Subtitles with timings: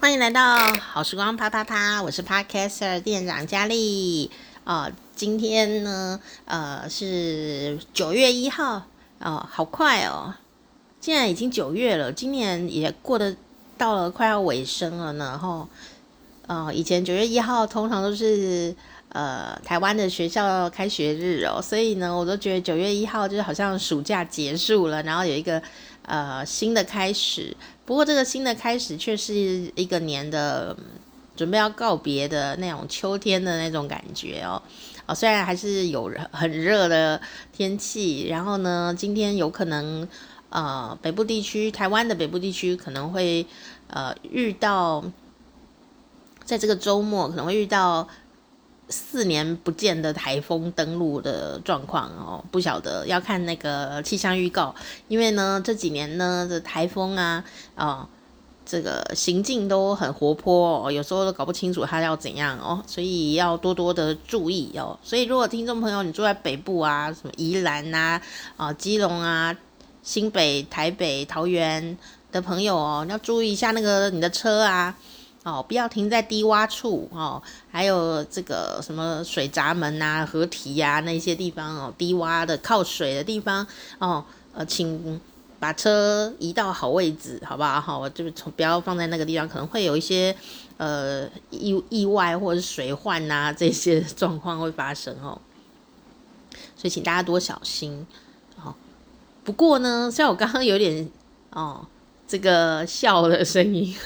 [0.00, 4.30] 欢迎来到好时光啪啪啪，我是 Podcaster 店长佳丽。
[4.64, 8.82] 哦，今天呢，呃，是九月一号，
[9.18, 10.34] 哦，好快哦，
[11.02, 13.36] 现在已经九月了，今年也过得
[13.76, 15.38] 到了快要尾声了呢。
[15.38, 15.68] 哈，
[16.46, 18.74] 哦，以前九月一号通常都是
[19.10, 25.62] 呃台湾的学校开学日哦，所以呢，我都觉得九月一号就是好像暑假结束了，然后有一个
[26.10, 27.56] 呃新的开始。
[27.86, 29.32] 不过这个新的开始却是
[29.76, 30.76] 一个年的
[31.36, 34.60] 准备要告别的那种秋天的那种感觉哦。
[35.06, 37.20] 哦，虽然还是有很热的
[37.52, 40.06] 天气，然后呢，今天有可能
[40.48, 43.46] 呃北部地区，台湾的北部地区可能会
[43.86, 45.04] 呃遇到，
[46.44, 48.08] 在这个周末可能会遇到。
[48.90, 54.74] 四年不见的台风登陆的状况哦，不晓得要看那个气象预告，
[55.06, 57.44] 因为呢这几年呢的台风啊，
[57.76, 58.08] 啊、哦、
[58.66, 64.98] 这个行进都很活泼哦，有时候都搞不清楚它要怎样哦，所以要多多的注意哦。
[65.02, 68.20] 所以如果听众朋友你住在北部啊，什么宜兰呐
[68.56, 69.56] 啊、基隆啊、
[70.02, 71.96] 新北、台北、桃园
[72.32, 74.96] 的朋友哦，要注意一下那个你的车啊。
[75.42, 83.66] 哦，不要停在低洼处哦，还有这个什么水闸门啊、河堤呀那些地方哦，低洼的靠水的地方
[83.98, 85.18] 哦，呃，请
[85.58, 87.80] 把车移到好位置，好不好？
[87.80, 90.36] 好，我就从不要放在那个地方，可能会有一些
[90.76, 95.40] 呃意意外或者是水患呐 这些状况会发生哦，
[96.76, 98.06] 所以请大家多小心。
[98.62, 98.74] 哦，
[99.42, 101.08] 不过呢，像我刚刚有点
[101.50, 101.86] 哦
[102.28, 103.96] 这个笑的声音。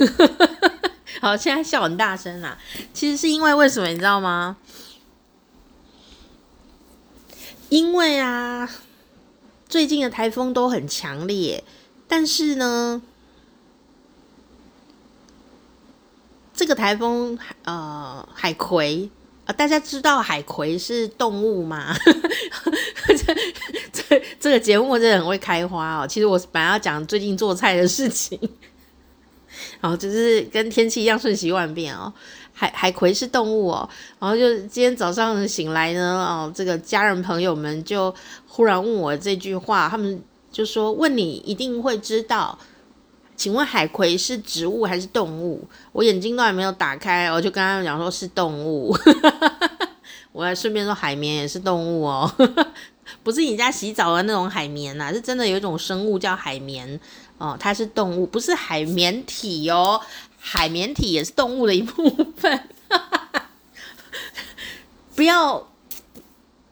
[1.23, 2.59] 好，现在笑很大声啦。
[2.93, 4.57] 其实是因为为什么你知道吗？
[7.71, 8.71] 因为啊，
[9.69, 11.65] 最近的台风都很强烈，
[12.06, 13.03] 但是呢，
[16.55, 19.11] 这个台风呃海葵
[19.47, 21.95] 啊、大家知道海葵是动物吗？
[23.06, 23.34] 这
[23.93, 26.06] 这这个节目真的很会开花哦。
[26.06, 28.38] 其实我本来要讲最近做菜的事情。
[29.84, 32.11] 哦，就是跟天气一样瞬息万变哦。
[32.55, 33.87] 海海葵是动物哦，
[34.19, 38.15] 然后就今天早上醒来呢，哦，这个家人朋友们就
[38.49, 42.59] 忽然问我这句话，他们就说，问你一定会知道，
[43.37, 45.69] 请问海葵是植物还是动物？
[45.93, 48.97] 我眼睛都还没有打开，我就跟他们讲说是动物。
[50.33, 52.33] 我还顺便说海绵也是动物哦，
[53.23, 56.99] 不是你家洗澡的那种海绵呐，是真的有一种生物叫海绵。
[57.39, 60.00] 哦，它是动物，不是海绵体哦。
[60.39, 62.69] 海绵体也是动物的一部分。
[65.17, 65.67] 不要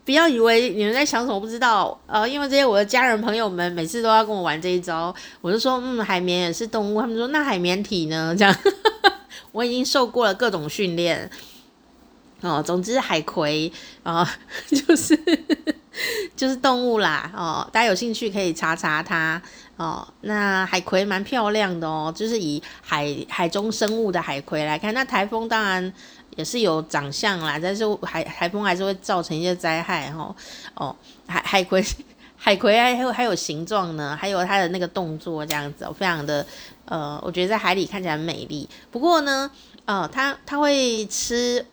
[0.05, 1.99] 不要以为你们在想什么，不知道。
[2.07, 7.01] 呃，因为这些我的家人朋友们每次都要跟我玩这一招，我就说，嗯，海绵也是动物。
[7.01, 8.35] 他们说，那海绵体呢？
[8.37, 8.55] 这样，
[9.53, 11.31] 我已经受过了各种训练。
[12.41, 13.73] 哦，总之海葵
[14.03, 14.29] 啊，
[14.69, 15.17] 就是
[16.37, 17.31] 就是动物啦。
[17.35, 19.41] 哦，大家有兴趣可以查查它。
[19.77, 25.93] 哦，那海葵蛮漂亮的哦，就是以海海中生物的海葵来看，那台风当然
[26.37, 30.35] 也是有长相啦，但是海台风还是会造成一些灾害哈。
[30.75, 30.95] 哦，
[31.27, 31.85] 海海葵
[32.37, 36.47] 海葵还有还有形状呢，还有它的那个动作这样子哦，非常的
[36.85, 38.69] 呃，我觉得在海里看起来很美丽。
[38.91, 39.51] 不过呢，
[39.85, 41.65] 呃，它它会吃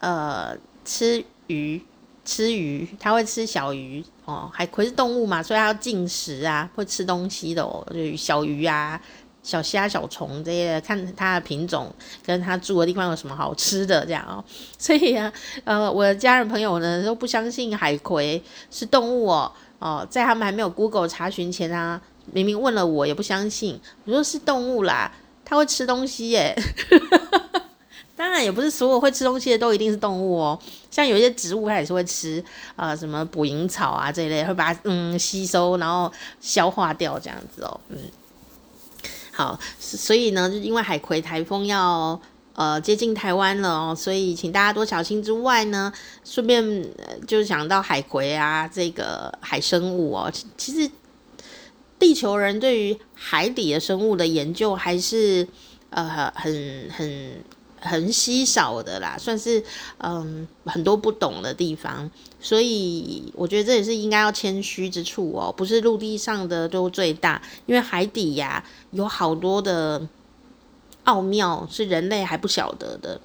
[0.00, 1.80] 呃吃鱼。
[2.28, 4.50] 吃鱼，它会吃小鱼哦。
[4.52, 7.82] 海葵是动物嘛，所以它要进食啊，会吃东西的哦。
[7.90, 9.00] 就小鱼啊、
[9.42, 11.90] 小虾、小虫这些，看它的品种
[12.26, 14.44] 跟它住的地方有什么好吃的这样哦。
[14.76, 15.32] 所以啊，
[15.64, 19.50] 呃，我的家人朋友呢都不相信海葵是动物哦。
[19.78, 21.98] 哦，在他们还没有 Google 查询前啊，
[22.30, 23.80] 明明问了我也不相信。
[24.04, 25.10] 我说是动物啦，
[25.46, 26.54] 它会吃东西耶。
[28.18, 30.58] 当然也不是所有会吃东西的都一定是动物哦，
[30.90, 37.96] 像有些植物它也是会吃，呃，什么捕蝇草啊这一类，会把它嗯吸收然后消化掉这样子哦，嗯，
[39.30, 42.20] 好，所以呢，就因为海葵台风要
[42.54, 45.92] 呃接近台湾了哦，所以请大家多小心之外呢，
[46.24, 46.64] 顺便
[47.24, 50.90] 就是想到海葵啊这个海生物哦，其实
[52.00, 55.46] 地球人对于海底的生物的研究还是
[55.90, 57.44] 呃很很。
[57.80, 59.62] 很稀少的啦，算是
[59.98, 62.10] 嗯很多不懂的地方，
[62.40, 65.52] 所以我觉得这也是应该要谦虚之处哦。
[65.56, 70.06] 不是陆地上的都最大，因为海底呀、有好多的
[71.04, 73.20] 奥妙是人类还不晓得的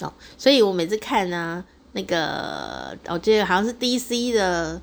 [0.00, 0.12] 哦。
[0.36, 4.80] 所以我每次看呢、啊，那个我记得好像是 DC 的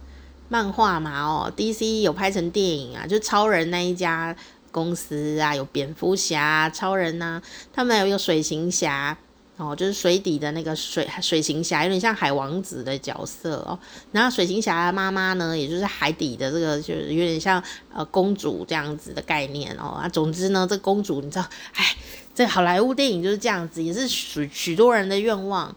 [0.50, 4.36] 漫画嘛哦，DC 有拍成电影啊，就超人那一家。
[4.74, 7.42] 公司啊，有蝙蝠侠、超人呐、
[7.72, 9.18] 他们还有一个水行侠。
[9.56, 13.78] 哦，就是水底的那个水水行侠，有点像海王子的角色哦。
[14.12, 19.90] 然后水行侠的妈妈呢，也就是海底的这个，就是有点像呃公主这样子的概念哦。
[19.90, 21.86] 啊，总之呢，这公主你知道，哎，
[22.34, 25.74] 这好莱坞电影就是这样子，也是许许多人的愿望。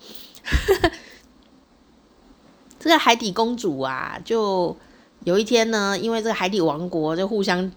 [2.81, 4.75] 这个海底公主啊，就
[5.25, 7.71] 有一天呢，因为这个海底王国就互相。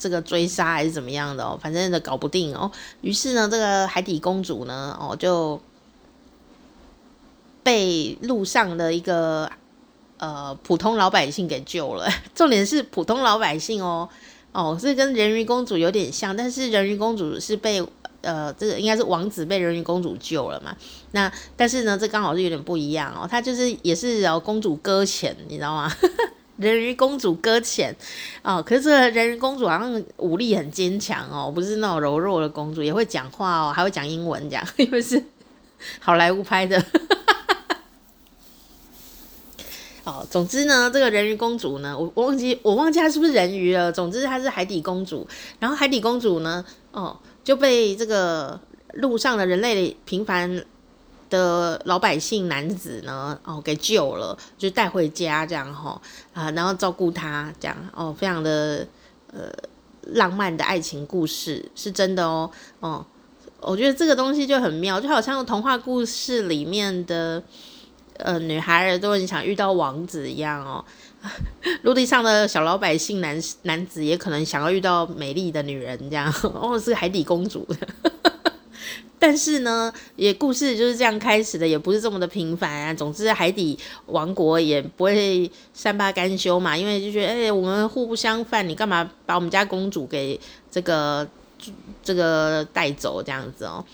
[0.00, 2.72] 这个追杀还是怎么样的哦，反正都搞不定哦。
[3.02, 5.60] 于是呢，这个海底公主呢，哦，就
[7.62, 9.52] 被路上的一个
[10.16, 12.08] 呃普通老百姓给救了。
[12.34, 14.08] 重点是普通老百姓哦，
[14.52, 17.86] 哦，这跟人鱼公主有点像，但是人鱼公主是被
[18.22, 20.74] 呃这个应该是王子被人鱼公主救了嘛。
[21.12, 25.92] 那但是呢，这刚好是有点不一样哦，她就是也是哦公主搁浅，你知道吗？
[26.60, 27.96] 人鱼公主搁浅
[28.42, 35.24] 哦，可是这个人鱼公主好像武力很坚强哦，不是那种柔弱的公主，也会讲话哦，还会讲英文讲，因为是
[35.98, 36.84] 好莱坞拍的。
[40.04, 43.92] 哦，总之呢，这个人鱼公主呢，我我忘记我忘记她是不是人鱼了。
[43.92, 45.28] 总之她是海底公主，
[45.58, 48.58] 然后海底公主呢，哦，就被这个
[48.94, 50.64] 路上的人类平凡
[51.30, 56.00] 的老百姓男子呢，哦，给救了，就带回家这样哈
[56.34, 58.86] 啊，然后照顾他这样哦，非常的
[59.32, 59.48] 呃
[60.02, 62.50] 浪漫的爱情故事是真的哦
[62.80, 63.06] 哦，
[63.60, 67.42] 我觉得这个东西就很妙，就好像童话故事里面的
[68.16, 70.84] 呃女孩都很想遇到王子一样哦，
[71.82, 77.66] 陆地上的小老百姓男男子也可能想要遇到美丽的女人这样哦，是海底公主。
[79.20, 82.94] 但是呢，也故事就是这样开始的，也不是这么的平凡啊。
[82.94, 90.40] 总之，海底王国也不会善罢甘休嘛，因为就觉得，哎、我们互不相犯，你干嘛把我们家公主给
[90.70, 91.28] 这个
[92.02, 93.84] 这个带走这样子哦？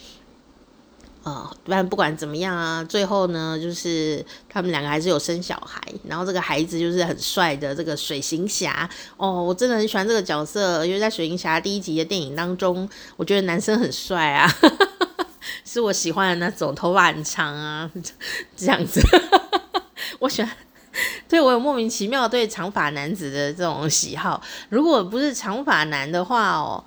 [1.25, 14.49] 啊、呃，但不管怎么样啊，最后呢，就是他们两个还是有生小孩，然后这个孩子就是很帅的这个水行侠哦，我真的很喜欢这个角色，因为在水行侠第一集的电影当中，我觉得男生很帅啊。
[15.65, 17.91] 是我喜欢的那种，头发很长啊，
[18.57, 19.01] 这样子。
[20.21, 20.51] 我喜欢，
[21.29, 24.41] 对我有莫名其妙对长发男子的这种喜好。
[24.69, 26.83] 如果不是长发男的话哦，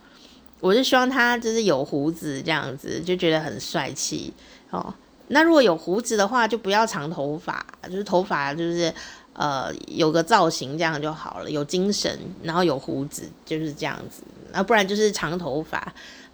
[0.59, 4.33] 我就希望他就是有胡子这样子，就觉得很帅气
[4.69, 4.94] 哦。
[5.27, 8.91] 那如果有胡子的话，就不要长头发，就是头发就是
[9.33, 15.94] 呃有个造型这样就好了，有精神，然后有胡子就是这样子，那不然就是长头发。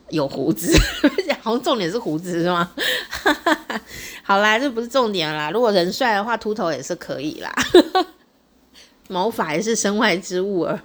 [0.10, 0.72] 有胡子，
[1.42, 2.72] 好像重点是胡子是吗？
[4.24, 5.52] 好啦，这不是重点啦。
[5.52, 7.54] 如果人帅的话，秃头也是可以啦。
[9.07, 10.80] 毛发也是身外之物儿。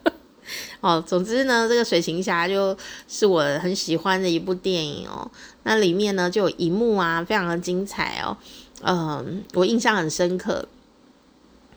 [0.80, 2.76] 哦，总之呢，这个水行侠就
[3.08, 5.30] 是我很喜欢的一部电影哦。
[5.62, 8.36] 那里面呢就有一幕啊，非常的精彩哦。
[8.82, 10.66] 嗯，我印象很深刻。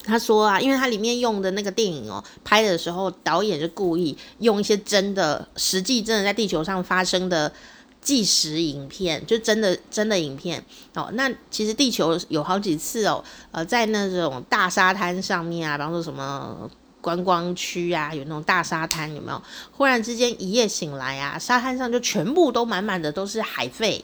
[0.04, 7.52] 他说啊，因为他里面用的那个电影哦，拍的时候导演就故意用一些真的、实际真的在地球上发生的
[8.02, 10.64] 纪实影片，就真的真的影片
[10.96, 11.10] 哦。
[11.14, 16.70] 那其实地球有好几次哦，呃，在那种大沙滩上面啊，比方说什么
[17.00, 19.42] 观光区啊，有那种大沙滩，有没有？
[19.72, 24.04] 忽然之间一夜醒来啊，沙滩上就全部都满满的都是海废。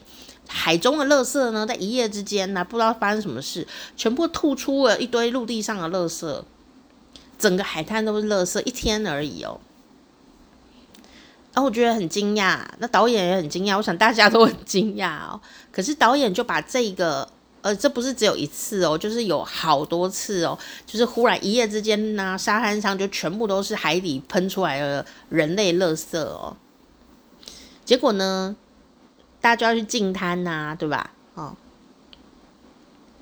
[0.51, 3.65] 海中的垃圾呢，在一夜之间呢，不知道发生什么事，
[3.95, 6.43] 全部吐出了一堆陆地上的垃圾，
[7.37, 9.59] 整个海滩都是垃圾，一天而已哦。
[11.53, 15.39] 然后我觉得很惊讶，那导演也很惊讶，我想大家都很惊讶哦。
[15.71, 17.27] 可是导演就把这个，
[17.61, 26.57] 呃，这不是只有一次哦，就是有好多次哦，就是忽然一夜之间呢，沙滩上就全部都是海底喷出来的人类垃圾哦。
[27.85, 28.55] 结果呢？
[29.41, 31.11] 大家就要去净滩呐，对吧？
[31.35, 31.55] 哦，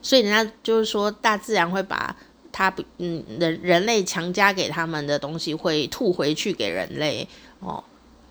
[0.02, 2.16] 所以人家就是说，大自然会把
[2.52, 7.28] 他不嗯人人类强加给他们的东西会吐回去给人类
[7.60, 7.84] 哦，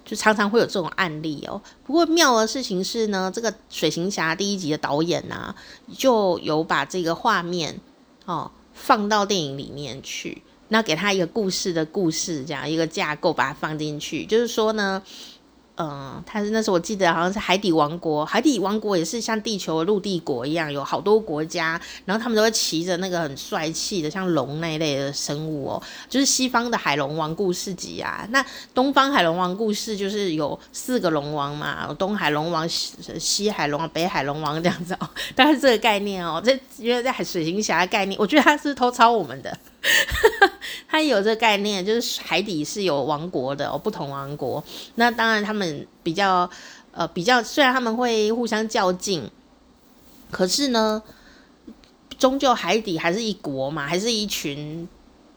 [0.05, 1.63] 就常常会有这种案例哦。
[1.85, 5.55] 不过妙的事情是呢，这个水行侠第一集的导演呐、
[5.97, 7.79] 就有把这个画面
[8.25, 15.01] 哦放到电影里面去，那给他一个故事的故事这样一个架构，把它放进去，就是说呢。
[15.79, 28.27] 嗯，他是那时候我记得好像是海底王国，海底王国也是像地球陆地国一样，有好多国家，然后他们都会骑着那个很帅气的像龙那一类的生物哦，就是西方的海龙王故事集啊。
[28.31, 28.43] 那
[28.73, 36.41] 东方海龙王故事就是有四个龙王嘛，东海龙王、西海龙王、北海龙王这样子哦， 大概是这个概念哦。
[36.43, 39.55] 这因为在海水行侠的概念，我觉得他是偷抄我们的。
[40.89, 44.63] 他有这个概念，就是海底是有王国的哦，不同王国。
[44.95, 46.49] 那当然他们比较
[46.93, 49.31] 呃比较，虽然他们会互相较劲，
[50.31, 51.03] 可是呢，
[52.19, 54.89] 终究海底还是一国嘛，还是一群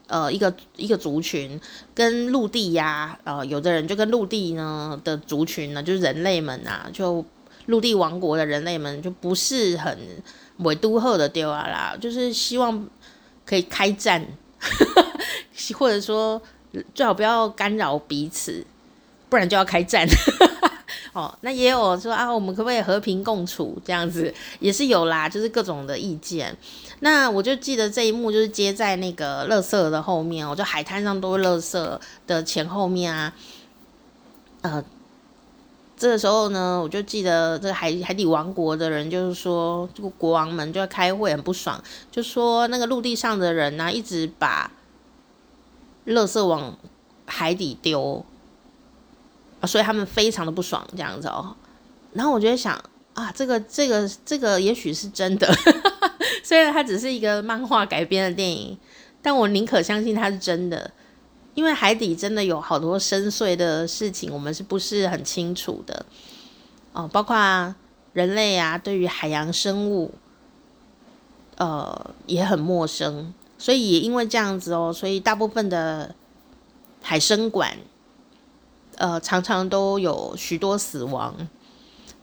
[0.06, 1.60] 呃一个一个族群，
[1.94, 7.24] 跟陆地呀、呃有的人就跟陆地呢的族群呢，就是人类们啊，就
[7.66, 9.96] 陆地王国的人类们就不是很
[10.58, 12.88] 委都赫的丢啊啦，就是希望
[13.50, 14.24] 可以开战。
[15.76, 16.40] 或者说，
[16.94, 18.64] 最好不要干扰彼此，
[19.28, 20.06] 不然就要开战。
[21.12, 23.80] 哦，那也有说啊，我们可不可以和平共处？
[23.84, 26.56] 这样子也是有啦，就是各种的意见。
[27.00, 33.32] 那我就记得这一幕，就是接在那个垃圾的后面哦，就海滩上都是垃圾的前后面啊。
[34.62, 34.84] 呃，
[36.00, 41.80] 这个时候呢，我就记得这个海海底王国的人，就是说这个国王们就在开会，很不爽，
[42.10, 44.72] 就说那个陆地上的人呢、一直把。
[46.06, 46.76] 垃圾往
[47.26, 48.24] 海底丢，
[49.64, 51.54] 所以他们非常的不爽这样子哦。
[52.14, 52.74] 然后我就在想
[53.12, 55.46] 啊，这个这个这个也许是真的，
[56.42, 58.76] 虽然它只是一个漫画改编的电影，
[59.20, 60.90] 但我宁可相信它是真的，
[61.54, 66.06] 因为海底真的有好多深邃的事情，我们是不是很清楚的
[66.92, 67.08] 哦？
[67.08, 67.74] 包括
[68.12, 70.12] 人类啊，对于海洋生物，
[71.56, 73.32] 呃，也很陌生。
[73.58, 76.14] 所以也因为这样子哦，所以大部分的
[77.02, 77.76] 海生馆，
[78.96, 81.34] 呃，常常都有许多死亡。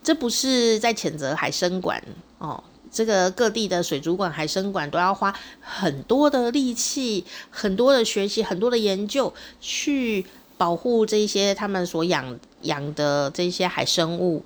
[0.02, 2.02] 这不是在谴责海生馆
[2.40, 10.26] 哦，这个各地的水族馆、海生馆都要花很多的力气、很多的学习、很多的研究，去
[10.58, 14.44] 保护这些他们所养养的这些海生物。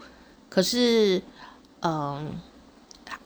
[0.49, 1.21] 可是，
[1.81, 2.33] 嗯、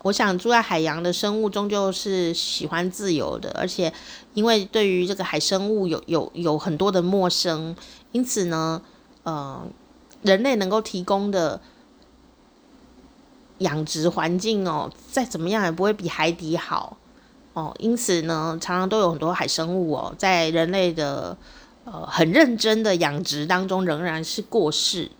[0.03, 3.91] 我想住在海洋的生物终究是喜欢自由的，而且
[4.35, 7.75] 因为对于这个海生物有有有很多的陌生，
[8.11, 8.81] 因此呢，
[9.25, 9.71] 嗯，
[10.21, 11.59] 人类能够提供的
[13.59, 16.97] 养殖环境哦，再怎么样也不会比海底好
[17.53, 17.73] 哦。
[17.79, 21.37] 因此呢，常常都有很多海生物哦，在人类的
[21.85, 25.11] 呃很认真的养殖当中，仍然是过世，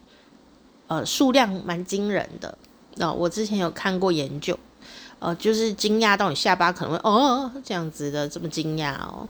[0.88, 2.58] 呃，数量蛮惊人的。
[2.96, 4.58] 那、哦、我之前有看过研究。
[5.20, 9.28] 呃，就是惊讶到你下巴可能会哦这样子的这么惊讶哦，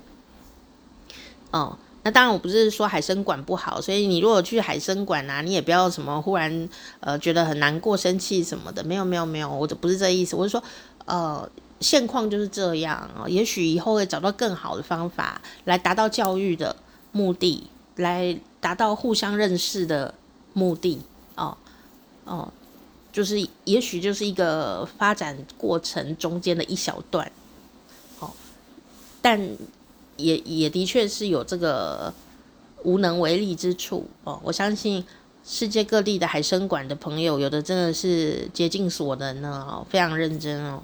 [1.52, 6.70] 哦，那当然我不是说海生馆不好，所以你如果去海生馆啊，你也不要什么忽然
[7.00, 10.64] 呃觉得很难过、生气什么的，没有没有没有，我就不是这意思，我是说
[11.06, 16.76] 呃现况就是这样啊，也许以后会找到更好的方法来达到教育的
[17.12, 20.14] 目的，来达到互相认识的
[20.54, 21.02] 目的
[21.34, 21.58] 哦
[22.26, 22.54] 哦。
[23.12, 27.32] 就是，也许就是一个发展过程中间的一小段，
[28.20, 28.30] 哦，
[29.22, 29.40] 但
[30.18, 32.14] 也也的确是有这个
[32.84, 34.40] 无能为力之处哦。
[34.44, 35.04] 我相信
[35.44, 40.84] 世界各地的海生馆的朋友，有的真的是竭尽所能呢，哦，非常认真哦。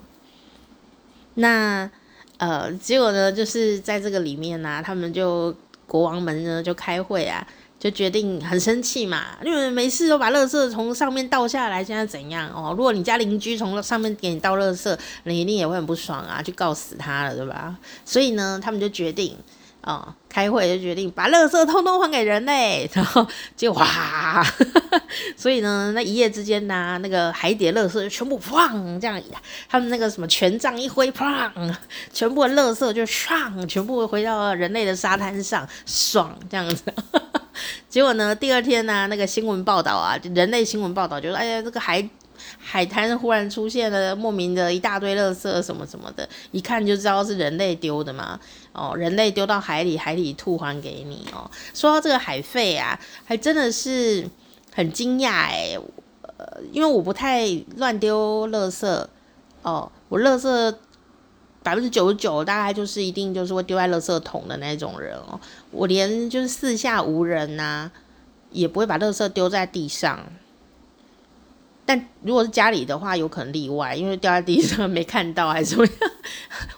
[1.36, 1.90] 那
[2.38, 5.56] 呃，结果呢，就是在这个里面呢，他们就
[5.88, 7.48] 国王们呢就开会啊。
[7.82, 12.76] 就决定很生气嘛，因为没事都把垃圾从上面倒下来，现在怎样哦？
[12.78, 17.76] 如果你家邻居从上面给你倒垃圾，你一定也会很不爽啊，就告死他了，对吧？
[18.06, 19.36] 所以呢，他们就决定
[19.82, 23.26] 哦，开会就决定把垃圾通通还给人类， 然后
[23.58, 24.46] 就哇，
[25.36, 29.20] 所以呢，那一夜之间呢、那个海底的垃圾就全部砰这样，
[29.68, 31.76] 他们那个什么权杖一挥，砰，
[32.14, 36.84] 全部的垃圾就唰，全部回到人类的沙滩上，爽这样子。
[37.90, 42.08] 结果呢，第二天呢、那个新闻报道啊，人类新闻报道就说，哎呀，这个海
[42.58, 48.40] 海滩忽然出现了莫名的一大堆垃圾什么什么的，一看就知道是人类丢的嘛。
[48.74, 51.50] 哦，人类丢到海里，海里吐还给你哦。
[51.74, 54.28] 说到这个海废啊，还真的是
[54.74, 55.78] 很惊讶哎，
[56.38, 59.06] 呃，因为我不太乱丢垃圾
[59.62, 60.76] 哦，我垃圾。
[61.64, 65.40] 百分之九十九大概就是一定就是会丢在垃圾桶的那种人哦，
[65.72, 67.92] 我连就是四下无人呐、
[68.52, 70.32] 也不会把垃圾丢在地上。
[71.86, 76.12] 但如果是家里的话，有可能例外，因为掉在地上没看到还是怎么样。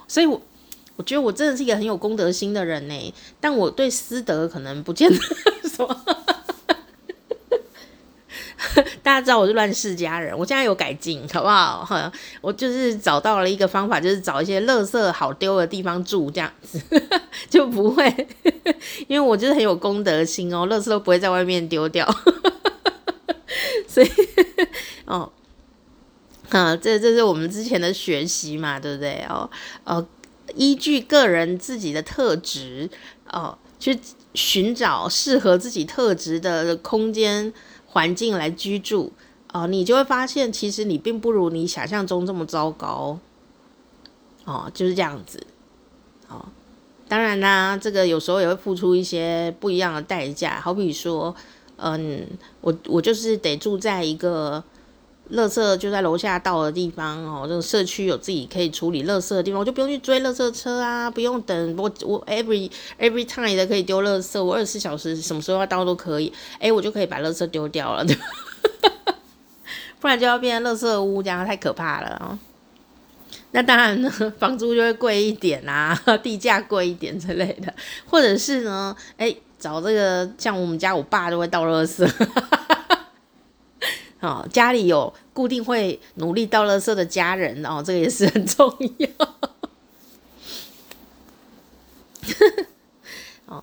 [0.07, 0.41] 所以我
[0.95, 5.17] 我觉得我真的是一个很有公德心的人呢，但我对私德可能不见得
[5.69, 5.95] 说。
[9.03, 12.11] 大家知道我是乱世佳人，我现在有改进，好不好？
[12.41, 16.81] 我就是找到了一个方法，就是找一些垃圾好丢的地方住，这样子
[17.49, 18.27] 就不会，
[19.07, 22.07] 因为我就是很有公德心哦，垃圾都不会在外面丢掉，
[23.87, 24.09] 所以
[25.05, 25.31] 哦，
[26.49, 29.25] 啊，这这是我们之前的学习嘛，对不对？
[29.29, 29.49] 哦，
[29.83, 30.05] 哦，
[30.55, 32.89] 依据个人自己的特质
[33.29, 33.99] 哦，去
[34.33, 37.53] 寻找适合自己特质的空间
[37.93, 39.13] 环境来居住
[39.53, 43.19] 哦，你就会发现，其实你并不如你想象中这么糟糕
[44.45, 45.45] 哦，就是这样子
[46.27, 46.45] 哦。
[47.07, 51.35] 当然啦，这个有时候也会付出一些不一样的代价，好比说，
[51.77, 52.27] 嗯，
[52.61, 54.63] 我我就是得住在一个。
[55.33, 68.05] 垃圾就在楼下倒的地方哦，这个社区有自己可以处理垃圾的地方，我就不用去追垃圾车啊，不用等我我 every every time 的可以丢垃圾，我二十四小时什么时候要倒都可以，哎，我就可以把垃圾丢掉了，
[69.99, 72.37] 不然就要变成垃圾屋，这样太可怕了哦。
[73.51, 77.73] 那当然呢，房租就会贵一点啊， 地价贵一点之类的，
[78.05, 82.07] 或者是呢，哎，找这个像我们家我爸都会倒垃圾。
[84.23, 89.09] 哦，家里有固定会努力倒垃圾的家人哦，这个也是很重要。
[93.53, 93.61] 哦，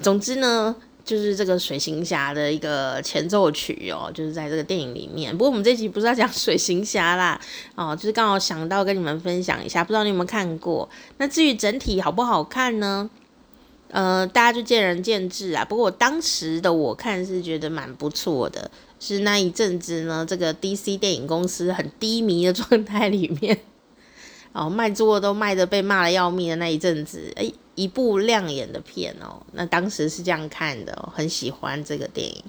[0.00, 5.36] 总之呢，就是这个水行侠的一个前奏曲哦，就是在这个电影里面。
[5.36, 7.40] 不过我们这集不是要讲水行侠啦，
[7.74, 10.88] 哦，就是刚好想到跟你们分享一下，不知道你有没有看过？
[11.18, 13.10] 那至于整体好不好看呢？
[13.90, 15.64] 呃，大家就见仁见智啊。
[15.64, 18.70] 不过我当时的我看是觉得蛮不错的。
[19.06, 23.58] 是那一阵子呢，这个 DC 电影公司很低迷的状态里面，
[24.52, 32.42] 哦，卖座都卖的被骂的要命的那一阵子，诶，一部亮眼的片哦，那当时是这样看的，很喜欢这个电影。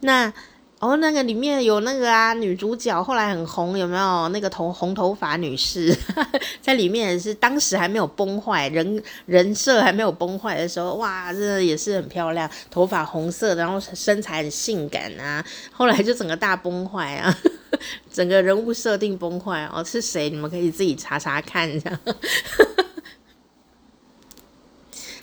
[0.00, 0.32] 那。
[0.80, 4.28] 哦，那个里面有那个啊，女主角后来很红，有没有？
[4.28, 5.92] 那个头红头发女士
[6.62, 15.44] 在里面是，当时还没有崩坏，人人设还没有崩坏的时候，哇，真的也是很漂亮，头发红色，然后身材很性感啊。
[15.72, 17.36] 后来就整个大崩坏啊，
[18.12, 20.30] 整个人物设定崩坏哦，是谁？
[20.30, 21.98] 你们可以自己查查看一下。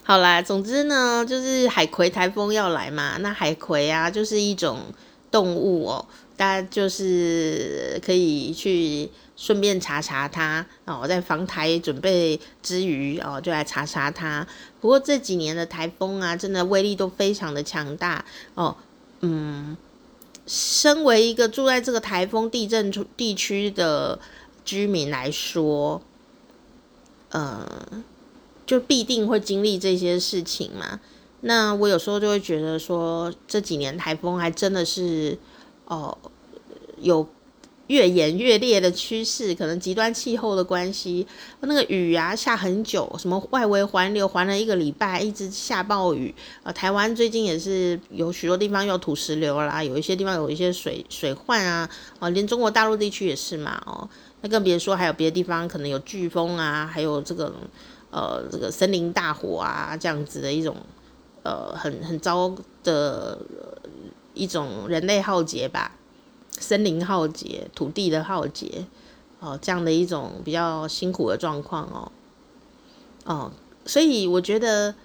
[0.03, 4.81] 好啦，总之呢，就是海葵台风要来嘛，那海葵啊，就是一种。
[5.35, 6.05] 动物哦，
[6.37, 14.47] 大家就是可以去顺便查查它哦，在防台准备之余哦，就来查查它。
[14.79, 18.77] 不过这几年的台风啊，真的威力都非常的强大哦。
[19.19, 19.75] 嗯，
[20.47, 24.17] 身为一个住在这个台风地震地区的
[24.63, 26.01] 居民来说，
[27.31, 27.85] 呃，
[28.65, 31.01] 就必定会经历这些事情嘛。
[31.47, 35.37] 那我有时候就会觉得说，这几年台风还真的是
[35.85, 36.17] 哦，
[36.97, 37.27] 有
[37.85, 41.27] 越演越烈的趋势，可能极端气候的关系，
[41.59, 46.73] 那个雨啊下很久，什么外围环流环了一个礼拜，一直下暴雨啊。
[46.73, 54.09] 台湾最近也是有许多地方有土石流啦，有一些地方有一些水水患啊，哦，连中国大陆地区也是嘛，哦，
[54.41, 57.53] 那更别说还有别的地方可能有飓风啊，还有这个
[58.09, 60.75] 呃这个森林大火啊这样子的一种。
[61.45, 62.51] 呃，很很糟
[62.83, 63.37] 的
[64.33, 65.91] 一种人类浩劫吧，
[66.57, 68.87] 森林浩劫、土地的浩劫，
[69.39, 72.11] 哦，这样的一种比较辛苦的状况哦，
[73.25, 73.51] 哦，
[73.85, 74.95] 所以我觉得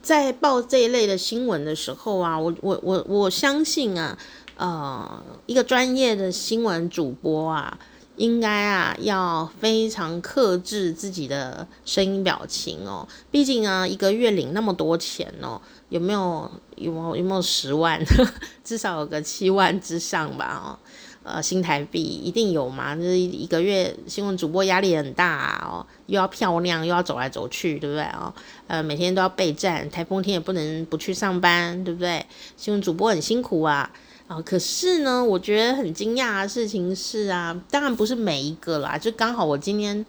[0.00, 4.18] 在报这一类的新闻的时候啊，我我我我相信啊，
[4.56, 7.78] 呃，一个专业的新闻主播啊。
[8.18, 13.06] 应该啊，要非常克制自己的声音表情哦。
[13.30, 17.98] 毕竟啊，一个月领那么多钱哦，有没有有没有有没有十万？
[18.64, 20.78] 至少有个七万之上吧哦。
[21.22, 22.96] 呃，新台币一定有嘛？
[22.96, 28.34] 就是一个月新闻主播压力很大啊哦，又要漂亮，又要走来走去，对不对哦？
[28.66, 32.24] 呃，每天都要备战，台风天也不能不去上班，对不对？
[32.56, 33.90] 新闻主播很辛苦啊。
[34.28, 40.04] 啊、可是呢，我觉得很惊讶的事情是啊，当然不是每一个啦，就刚好我今天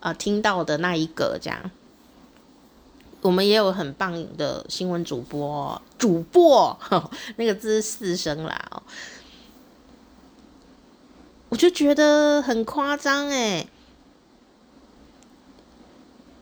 [0.00, 1.70] 呃听到的那一个这样，
[3.20, 6.78] 我们也有很棒的新闻主播，主播
[7.36, 8.82] 那个字是四声啦，
[11.50, 13.68] 我就觉得很夸张诶，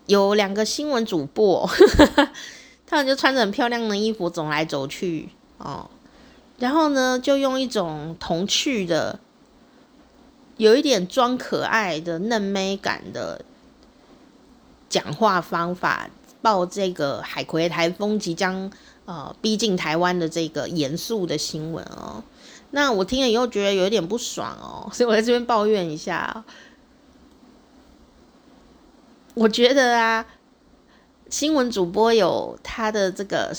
[0.06, 1.68] 有两个新闻主播，
[2.86, 5.90] 他们就穿着很漂亮的衣服走来走去哦。
[6.60, 9.18] 然后呢，就用一种童趣的、
[10.58, 13.42] 有一点装可爱的嫩妹感的
[14.90, 16.10] 讲话方法，
[16.42, 18.70] 报这个海葵台风即将
[19.06, 22.22] 呃逼近台湾的这个严肃的新闻哦。
[22.72, 26.44] 那我听了以后觉得有一点不爽哦，所以我在这边抱怨一下。
[29.32, 30.26] 我觉得啊，
[31.30, 33.56] 新闻主播有他的这个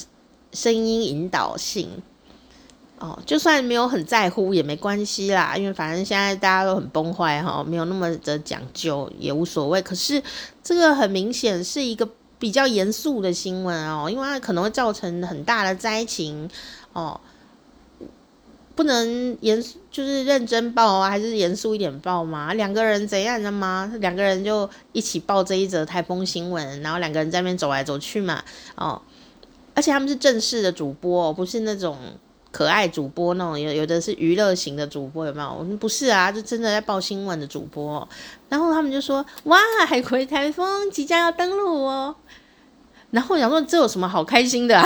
[0.54, 2.04] 声音引导性。
[3.02, 9.82] 哦，就算没有很在乎也没关系啦，因为反正现在大家都很崩坏哈，没有那么的讲究也无所谓。
[9.82, 10.22] 可是
[10.62, 16.48] 这个很明显是一个比较严肃的新闻哦，因为它可能会造成很大的灾情
[16.94, 17.20] 哦，
[18.76, 19.60] 不能严
[19.90, 22.54] 就是认真报啊，还是严肃一点报嘛？
[22.54, 23.92] 两个人怎样的吗？
[24.00, 28.44] 两个人就一起报这一则台风新闻，然后两个人在那边走来走去嘛，
[28.76, 29.02] 哦，
[29.74, 31.98] 而且他们是正式的主播，不是那种。
[32.52, 35.56] 可爱主播那种，有有的是娱乐型的主播，有没有？
[35.58, 38.08] 我们不是啊，就真的在报新闻的主播。
[38.50, 42.14] 然后他们就说：“哇，海葵台风即将要登陆哦。”
[43.12, 44.86] 然后我想说，这有什么好开心的啊？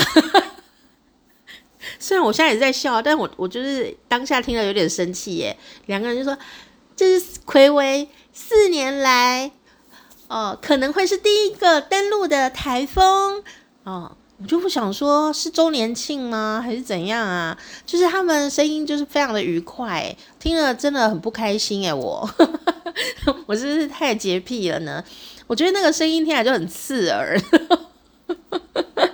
[1.99, 5.57] 虽然我现在也在笑，但我我就是当下听了有点生气耶。
[5.87, 6.37] 两个人就说
[6.95, 9.51] ：“这是葵为四年来，
[10.27, 13.43] 哦，可能会是第一个登陆的台风
[13.83, 17.57] 哦。”我就不想说是周年庆吗，还是怎样啊？
[17.85, 22.29] 就是他们声音就是非常的愉快，听了真的很不开心诶，我
[23.47, 25.03] 我真是太洁癖了呢？
[25.47, 27.39] 我觉得那个声音听起来就很刺耳。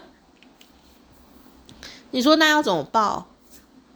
[2.11, 3.27] 你说那要怎么报？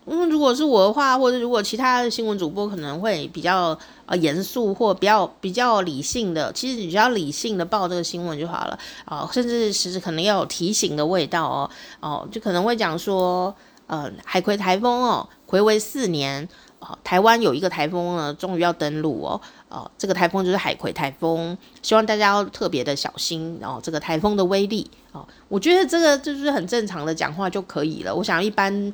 [0.08, 11.70] 嗯，如果是我的话，或者如果其他的新闻主播可能会比较呃严肃或比较比较理性的，其实你只要理性的报这个新闻就好了啊、呃，甚至是可能要有提醒的味道哦
[12.02, 13.52] 哦，就可能会讲说，
[13.88, 28.94] 呃，海葵台风哦，睽违四年哦、台湾有一个台风呢，终于要登陆哦哦、这个台风就是海葵台风，希望大家要特别的小心哦，这个台风的威力哦、我觉得这个就是很正常的讲话就可以了，我想一般。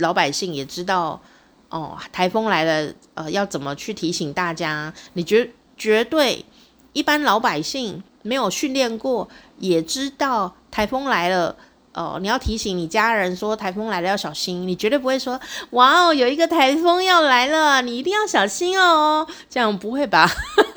[0.00, 1.20] 老百姓也知道
[1.68, 4.92] 哦，台风来了，呃，要怎么去提醒大家？
[5.12, 6.44] 你绝绝对
[6.92, 11.54] 一般老百姓没有训练过，也知道台风来了
[11.94, 20.28] 哦，你要提醒你家人说台风来了要小心，你绝对不会说哇哦，有一个台风要来了，你一定要小心哦，这样不会吧？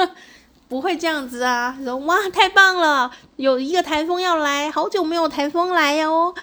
[0.69, 6.33] 不会这样子啊，说哇太棒了，有一个台风要来，好久没有台风来哦。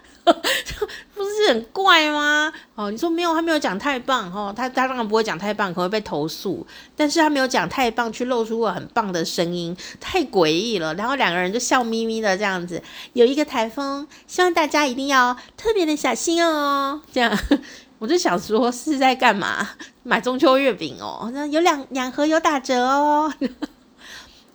[1.25, 2.53] 不是很怪吗？
[2.75, 6.67] 哦，你说没有，他没有讲太棒哦，他他当然不会讲太棒，可能会被投诉。
[6.97, 10.95] 但是他没有讲太棒，却露出了很棒的声音，太诡异了。
[10.95, 17.01] 然后两个人就笑眯眯的这样子，有一个台风，希望大家一定要特别的小心哦。
[17.13, 17.39] 这样，
[17.99, 19.71] 我就想说是在干嘛？
[20.03, 23.33] 买中秋月饼哦，那有两两盒有打折哦。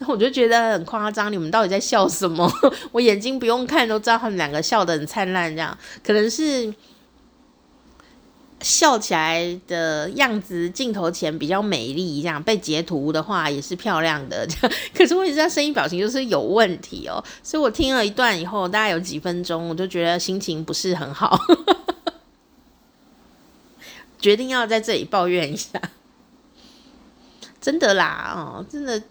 [0.07, 2.51] 我就觉得很夸张，你们到底在笑什么？
[2.91, 6.73] 我眼睛不用看都知道他们两个笑得很灿烂，这样可能是
[8.59, 14.45] 笑起来的样子，镜头前比较美丽，这样被截图的话也是漂亮的。
[14.93, 21.39] 可是我一直在声音表情就是有问题哦，所以我听了一段以后，大概有几分钟，我就觉得心情不是很好，
[24.19, 25.81] 决定要在这里抱怨一下。
[27.61, 29.01] 真的啦，哦，真的。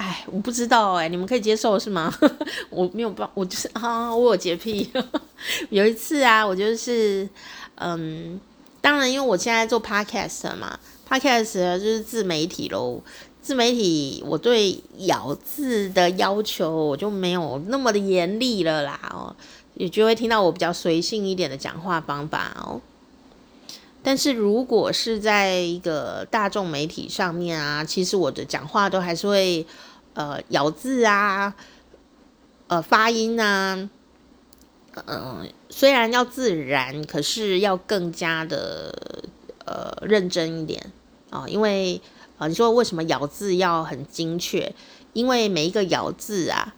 [0.00, 2.10] 哎，我不知道哎，你们可以接受是吗？
[2.70, 4.90] 我没有办，我就是啊，我有洁癖。
[5.68, 7.28] 有一次啊，我就是
[7.74, 8.40] 嗯，
[8.80, 13.02] 当然因为我现在做 podcast 嘛，podcast 就是自媒体喽。
[13.42, 19.36] 自媒体我对咬字的要求我就没有那么的严厉了啦哦，
[19.74, 22.80] 也就会听到我比较随性一点的讲话方法哦。
[24.02, 29.66] 但是如果是在一个大众媒体上面啊，其实我的讲话都还是会。
[30.14, 31.54] 呃，咬字啊，
[32.66, 33.88] 呃，发音啊，
[34.94, 38.92] 嗯、呃，虽然要自然，可是要更加的
[39.64, 40.92] 呃认真一点
[41.30, 42.00] 啊、因为
[42.38, 44.74] 啊、你说为什么咬字要很精确？
[45.12, 46.74] 因为每一个咬字啊，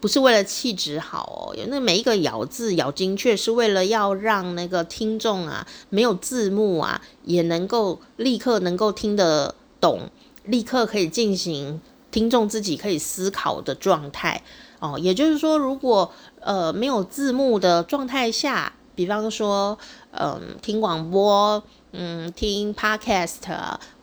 [0.00, 10.10] 不是为了气质好哦，那每一个咬字咬精确，是为了要让那个听众啊，没有字幕啊，也能够立刻能够听得懂，
[10.44, 11.80] 立刻可以进行。
[12.12, 14.40] 听众自己可以思考的状态
[14.78, 19.76] 哦，也就是说，如果呃没有字幕的状态下，比方说，
[20.12, 23.38] 嗯、听广播，嗯，听 podcast，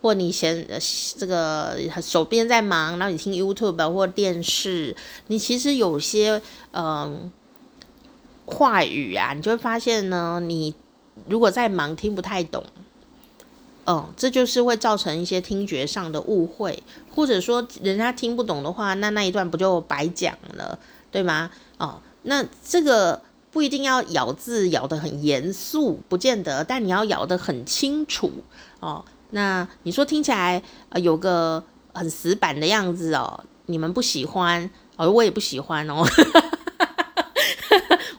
[0.02, 0.68] 或你先
[1.18, 4.96] 这个手边在忙，然后你听 YouTube 或电视，
[5.28, 6.42] 你其实有些
[6.72, 7.32] 嗯、
[8.46, 10.74] 话语啊，你就会发现呢，你
[11.28, 12.64] 如果在忙听不太懂。
[13.90, 20.78] 哦，这就是会造成一些听觉上的误会，或者说人家听不懂的话，那那一段不就白讲了，
[21.10, 21.50] 对吗？
[21.80, 28.32] 哦，那这个不一定要咬字咬得很严肃，不见得，但你要咬得很清楚
[28.80, 29.04] 哦。
[29.32, 36.06] 那你说听起来呃有个很死板的样子哦，你们不喜欢哦，我也不喜欢哦。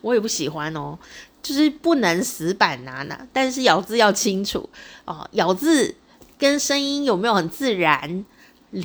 [0.02, 0.98] 我也不喜欢哦。
[1.42, 4.68] 就是不能死板呐、啊，但是咬字要清楚
[5.04, 5.28] 哦。
[5.32, 5.94] 咬字
[6.38, 8.24] 跟声音有没有很自然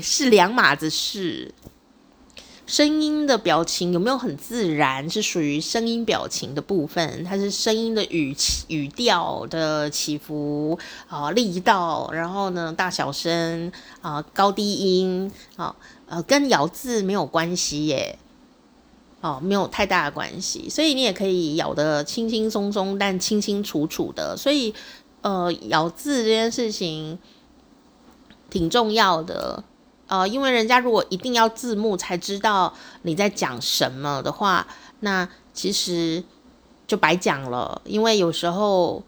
[0.01, 1.53] 是两码子事。
[2.67, 10.75] 声音的表情有没有很自然，是属于声音表情的部分，它是声音的语气、语调的起伏
[11.07, 15.75] 啊、力道，然后呢，大小声啊、高低音啊，
[16.07, 18.17] 呃，跟咬字没有关系耶，
[19.25, 24.38] 哦，没有太大的关系，所以你也可以咬得轻轻松松，但清清楚楚的。
[24.38, 24.71] 所以，
[25.21, 27.17] 呃，咬字这件事情
[28.51, 29.63] 挺重要的。
[30.05, 34.67] 呃，因为人家如果一定要字幕才知道你在讲什么的话，
[34.99, 36.23] 那其实
[36.85, 37.81] 就白讲了。
[37.83, 39.01] 因为有时候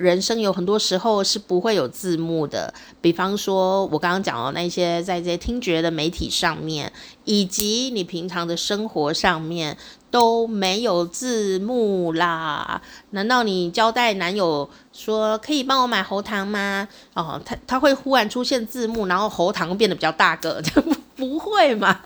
[0.00, 6.90] 人生有很多时候是不会有字幕的，比方说我刚刚讲的那些在这些听觉的媒体上面，
[7.24, 9.76] 以及你平常的生活上面。
[10.10, 12.82] 都没有字幕啦？
[13.10, 16.88] 难道你交代男友说可以帮我买喉糖吗？
[17.14, 22.00] 哦，他他会忽然出现字幕，然后喉糖变得比较大个，这不不会嘛？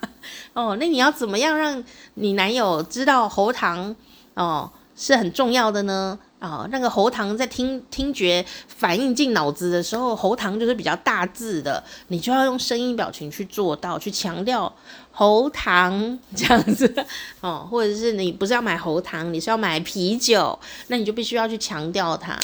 [0.52, 1.83] 哦，那你要怎么样让
[2.16, 3.96] 你男友知道喉糖
[4.35, 6.18] 哦是很重要的呢？
[6.44, 14.70] 哦，那个喉糖在听听觉反应进脑子的时候，喉糖就是比较大字的，你就要用声音表情去做到，去强调。
[15.16, 16.92] 喉糖这样子
[17.40, 22.37] 哦，或者是你不是要买喉糖，你是要买啤酒，那你就必须要去强调它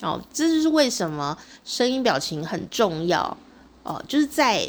[0.00, 0.18] 哦。
[0.32, 3.36] 这就是为什么声音表情很重要
[3.82, 4.68] 哦，就是在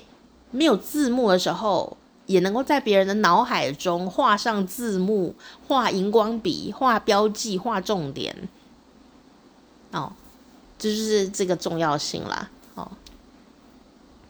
[0.51, 5.33] 没有字幕的时候，也能够在别人的脑海中画上字幕，
[5.65, 8.35] 画荧光笔，画标记，画重点
[9.91, 10.11] 哦，
[10.77, 12.89] 这就是这个重要性啦哦。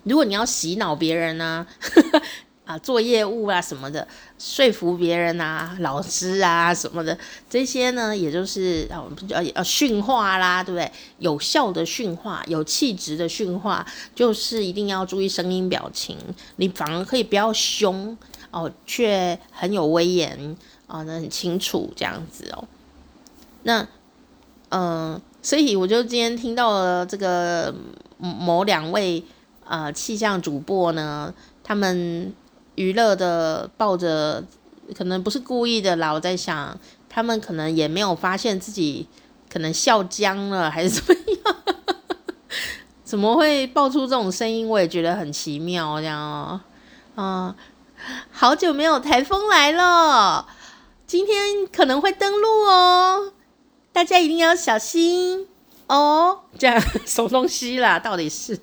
[0.03, 1.67] 如果你要洗脑别人呢、
[2.65, 2.77] 啊？
[2.77, 7.17] 做业务啊什么的，说服别人啊，老师啊什么的，
[7.49, 10.91] 这些呢，也就是要要要训话啦，对不对？
[11.17, 16.15] 有效的训话，有气质的训话，就是一定要注意声音表情。
[16.57, 18.15] 你反而可以不要凶
[18.51, 22.67] 哦，却很有威严啊，那很清楚这样子哦。
[23.63, 23.87] 那
[24.69, 27.73] 嗯、所以我就今天听到了这个
[28.17, 29.23] 某两位
[29.65, 32.33] 呃气象主播呢，他们。
[32.75, 34.41] 娱乐的抱着，
[34.97, 36.13] 可能不是故意的啦。
[36.13, 39.05] 我在想，他们可能也没有发现自己
[39.51, 41.55] 可能笑僵了，还是怎么样？
[43.03, 44.65] 怎么会爆出这种声音？
[44.65, 46.61] 我也觉得很奇妙，这样哦。
[47.15, 47.53] 啊，
[48.31, 50.47] 好久没有台风来了，
[51.05, 53.33] 今天可能会登陆哦，
[53.99, 55.45] 大家一定要小心
[55.87, 56.39] 哦。
[56.57, 57.99] 这样什么东西啦？
[57.99, 58.57] 到底是？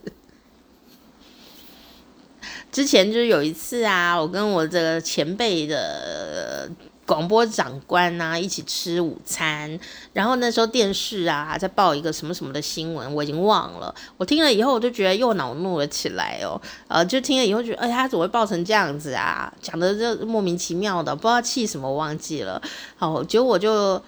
[2.72, 6.70] 之前就是有一次啊，我跟我这个前辈的
[7.04, 9.78] 广播长官啊一起吃午餐，
[10.14, 13.94] 然后那时候电视啊在报一个什么什么的新闻，我已经忘了。
[14.16, 19.52] 我听了以后，我就觉得又恼怒了起来哦，呃，就听了以后觉得，哎，他怎么会报成这样子啊？
[19.60, 22.62] 讲的就莫名其妙的，不知道气什么，忘记了。
[22.96, 24.02] 好，结果我就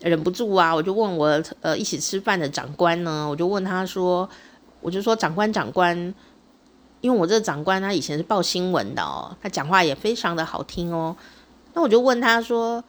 [0.00, 4.28] 忍不住啊，我就问我呃一起吃饭的长官呢，我就问他说，
[4.80, 6.14] 我就说长官长官。
[7.00, 11.16] 因为我这个长官他以前是报新闻的哦，他讲话也非常的好听哦。
[11.72, 12.82] 那我就问他说：“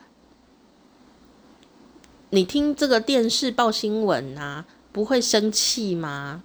[2.32, 6.42] 你听这个电视报新闻啊，不会生气吗？”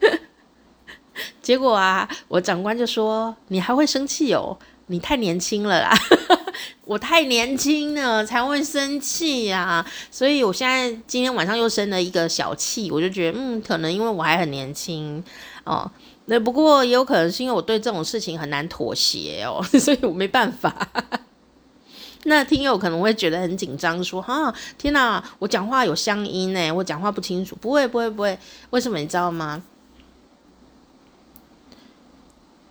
[1.42, 4.58] 结果啊，我长官就说：“你还会生气哦？
[4.86, 5.94] 你太年轻了啦。”
[6.86, 15.22] 我太年轻了，才会生气呀、所以我现在今天晚上又生了一个小气，我就觉得，嗯，可能因为我还很年轻
[15.64, 15.90] 哦，
[16.26, 20.88] 那不过也有可能是因为我对这种事情很难妥协哦， 所以我没办法。
[22.22, 28.38] 那听友可能会觉得很紧张，说，哈，天哪，我讲话有乡音呢，我讲话不清楚，不会，不会，不会，
[28.70, 29.60] 为什么你知道吗？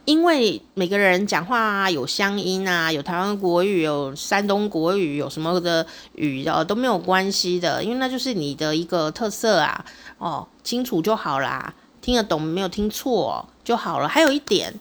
[0.06, 9.84] 因为每个人讲话啊，有乡音啊，有台湾国语，有山东国语，有什么的语哦，都没有关系的，因为那就是你的一个特色啊。
[10.20, 14.08] 哦，清楚就好啦，听得懂没有听错就好了。
[14.08, 14.74] 还有一点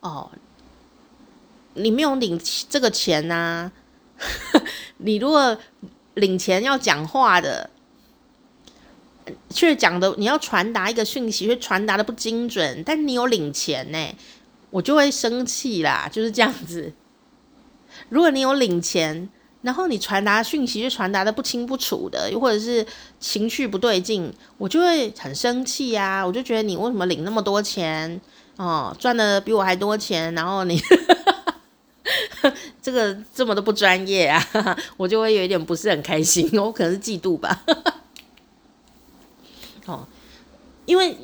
[0.00, 0.30] 哦，
[1.74, 3.70] 你没有领这个钱呐、
[4.96, 5.56] 你如果
[6.14, 7.68] 领钱要讲话的，
[9.50, 13.98] 却讲的你要传达一个讯息，却传达的不精准，但你有领钱呢。
[14.72, 16.92] 我就会生气啦，就是这样子。
[18.08, 19.28] 如果你有领钱，
[19.60, 22.84] 然后你传达讯息就传达的不清不楚的，又或者是
[23.20, 26.26] 情绪不对劲，我就会很生气呀。
[26.26, 28.18] 我就觉得你为什么领那么多钱
[28.56, 30.80] 哦，赚的比我还多钱，然后你
[32.80, 34.42] 这个这么的不专业啊，
[34.96, 37.62] 我就会有一点不是很开心，我可能是嫉妒吧。
[39.86, 40.06] 哦，
[40.86, 41.16] 因为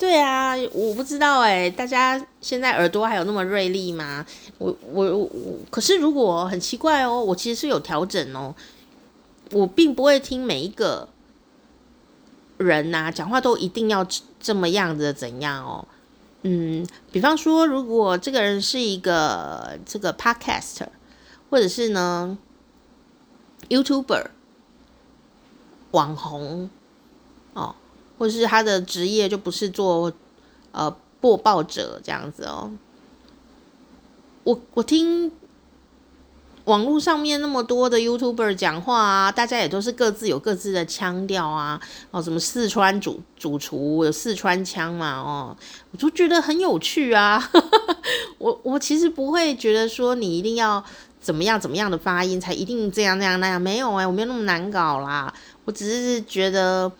[0.00, 4.24] 对啊，我不知道哎，大家现在耳朵还有那么锐利吗？
[4.56, 5.28] 我我我，
[5.70, 8.54] 可是如果很奇怪哦，我其实是有调整哦，
[9.52, 11.06] 我并不会听每一个
[12.56, 14.06] 人呐、啊、讲话都一定要
[14.40, 15.86] 这么样的怎样哦。
[16.44, 20.86] 嗯，比方说，如果这个人是一个这个 podcast，
[21.50, 22.38] 或者是呢
[23.68, 24.28] YouTuber
[25.90, 26.70] 网红，
[28.20, 30.12] 或是他的职业就不是做
[30.72, 32.70] 呃播报者这样子哦，
[34.44, 35.32] 我我听。
[36.66, 41.80] 网络上面那么多的 YouTuber 讲话啊，大家也都是各自有各自的腔调啊，
[42.12, 45.56] 哦，什么四川主主厨有四川腔嘛，哦，
[45.90, 47.42] 我就觉得很有趣啊。
[48.38, 50.84] 我我其实不会觉得说你一定要
[51.18, 55.32] 怎么样怎么样的发音才一定这样那样那样，没有哎、我没有那么难搞啦。
[55.64, 56.92] 我只是觉得，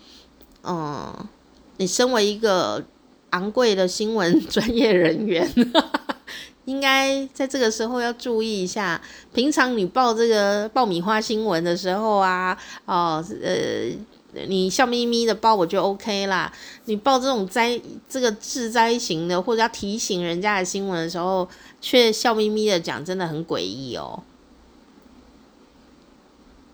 [0.63, 1.15] 嗯，
[1.77, 2.85] 你身为一个
[3.31, 5.49] 昂贵的新闻专业人员。
[6.67, 9.01] 应该在这个时候要注意一下。
[9.33, 13.91] 平常你报这个爆米花新闻的时候啊，哦，呃，
[14.47, 16.53] 你笑眯眯的报我就 OK 啦。
[16.85, 21.49] 你报这种灾这个致灾型的或者要提醒人家的新闻的时候，
[21.81, 24.23] 却笑眯眯的讲，真的很诡异哦。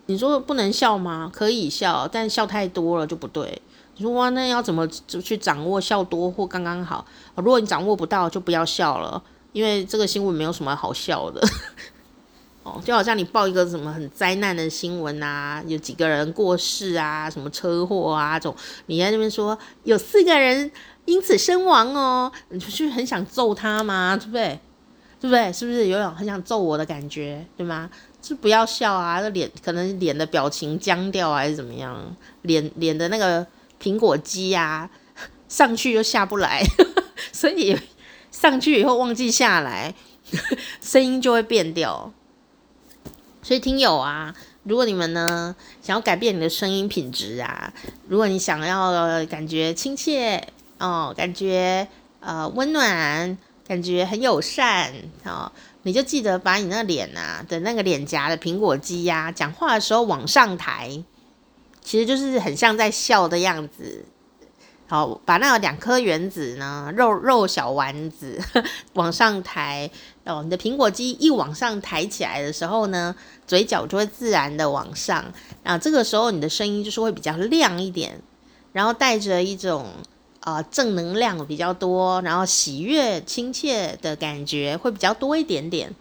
[0.07, 1.31] 你说不能笑吗？
[1.33, 3.63] 可以笑，但笑太多了就不对。
[3.97, 7.05] 你说哇，那要怎么就去掌握笑多或刚刚好？
[7.37, 9.23] 如果你掌握不到，就不要笑了。
[9.53, 11.41] 因为这个新闻没有什么好笑的，
[12.63, 18.55] 哦，就好像你报一个什么很灾难的新闻啊，有几个人过世啊，什么车祸啊这种，
[18.85, 20.71] 你在那边说有四个人
[21.07, 24.15] 因此身亡哦，你就是很想揍他吗？
[24.15, 24.61] 对不对？
[25.19, 25.51] 对不对？
[25.51, 27.43] 是不是有种很想揍我的感觉？
[27.57, 27.89] 对吗？
[28.21, 31.97] 就不要笑啊，这脸可能脸的表情僵掉还是怎么样？
[32.43, 33.47] 脸脸的那个
[33.83, 34.91] 苹果肌啊，
[35.49, 36.63] 上去又下不来，
[37.33, 37.79] 所以。
[38.29, 39.95] 上去以后忘记下来，
[40.83, 42.13] 声音就会变调。
[43.43, 44.35] 所以听友啊，
[44.65, 47.73] 如果你们呢想要改变你的声音品质啊，
[48.09, 50.47] 如果你想要感觉亲切
[50.79, 51.89] 哦，感觉
[52.21, 54.93] 呃温暖，感觉很友善
[55.25, 55.51] 哦，
[55.85, 61.03] 你就记得把你那脸啊的那个脸颊的苹果肌呀、讲话的时候往上抬，
[61.87, 64.05] 其实就是很像在笑的样子。
[64.89, 68.41] 好，把那两颗原子呢，肉肉小丸子
[68.95, 69.89] 往上抬
[70.25, 70.43] 哦。
[70.43, 73.15] 你的苹果肌一往上抬起来的时候呢，
[73.47, 75.25] 嘴角就会自然的往上。
[75.63, 78.21] 啊，这个时候你的声音就是会比较亮一点，
[78.73, 79.87] 然后带着一种
[80.41, 85.95] 呃正能量比较多，然后喜悦亲切的感觉会比较多一点点，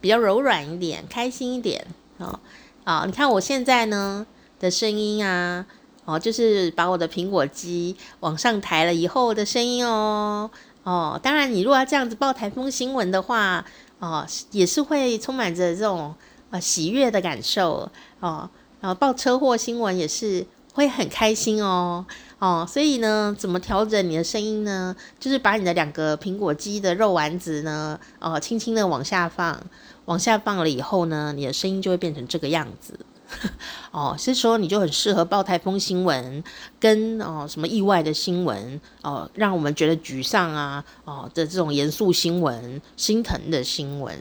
[0.00, 1.86] 比较柔软一点，开心一点。
[2.16, 2.40] 哦，
[2.84, 4.26] 啊，你看我现在呢
[4.58, 5.66] 的声音啊。
[6.04, 10.48] 哦，就是把我的苹果肌往上抬了以后的声音哦。
[10.84, 13.64] 哦，当然，你如果要这样子报台风新闻的话，
[13.98, 16.14] 哦，也是会充满着这种
[16.50, 17.90] 呃喜悦的感受
[18.20, 18.48] 哦。
[18.80, 22.06] 然后报车祸新闻也是会很开心哦。
[22.38, 24.94] 哦，所以呢，怎么调整你的声音呢？
[25.18, 29.60] 就是把你的两个苹果肌的肉丸子呢，哦，轻轻的往下放，
[30.04, 32.96] 往下放了以后呢，你的声音就会变成这个样子。
[33.90, 36.42] 哦，是说你就很适合报台风新闻，
[36.78, 44.14] 跟哦什么意外的新闻哦，让我们觉得沮丧啊哦的这种严肃新闻、心疼的新闻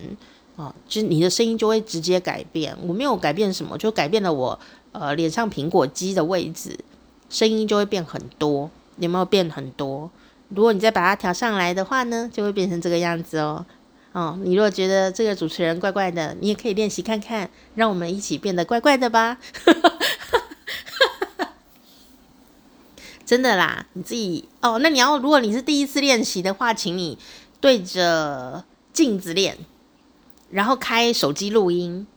[0.56, 2.76] 哦，就你的声音就会直接改变。
[2.82, 4.60] 我没有改变什么，就改变了我
[4.91, 6.78] 呃脸上苹果肌的位置，
[7.30, 8.70] 声音就会变很多。
[8.98, 10.10] 有没有变很多？
[10.50, 13.65] 如果你再把它调上来的话呢，就会变成这个样子哦。
[14.15, 19.38] 哦，你如果觉得这个主持人怪怪的，你也可以练习看看，让我们一起变得怪怪的吧。
[23.25, 24.80] 真的啦，你自己哦。
[24.80, 27.17] 那你要，如果你是第一次练习的话，请你
[27.60, 29.58] 对着镜子练，
[30.49, 32.08] 然后开手机录音，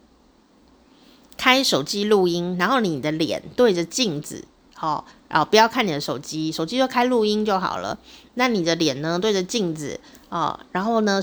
[1.37, 7.99] 开手机录音，然后你的脸对着镜子，好，哦，不要看你的手机，手机就开录音就好了。
[8.35, 11.21] 那你的脸呢，对着镜子，哦，然后呢？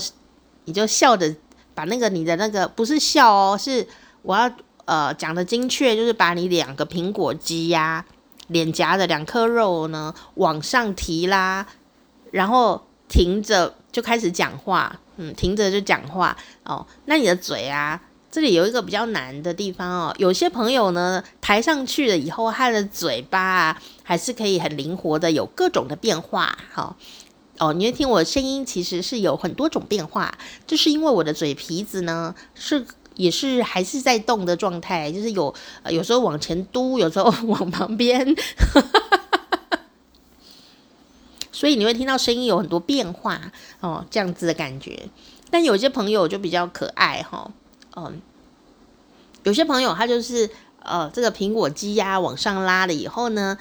[0.66, 1.34] 你就笑着
[1.74, 3.86] 把那个你的那个不是笑哦，是
[4.22, 4.50] 我要
[4.84, 8.04] 呃讲的精确，就是把你两个苹果肌呀、
[8.48, 11.66] 脸颊的两颗肉呢往上提拉，
[12.30, 16.86] 然后停着就开始讲话，嗯，停着就讲话哦。
[17.06, 18.00] 那你的嘴啊，
[18.30, 20.14] 这里有一个比较难的地方哦。
[20.18, 26.96] 有些朋友呢抬上去了以后，他的嘴巴啊还是可以很灵活的有各种的变化，好、哦。
[27.58, 30.36] 哦，你会听我声音，其实是有很多种变化，
[30.66, 35.54] 就是因为我的嘴皮子呢是也是还是在动的状态，就是有、
[35.88, 38.36] 有时候往前嘟，有时候 往旁边，
[41.50, 43.40] 所以你会听到声音有很多变化
[43.80, 45.08] 哦，这样子的感觉。
[45.50, 47.50] 但有些朋友就比较可爱哈，
[47.96, 48.20] 嗯、
[49.44, 50.50] 有些朋友他就是
[50.80, 53.56] 呃这个苹果肌呀往上拉了以后呢。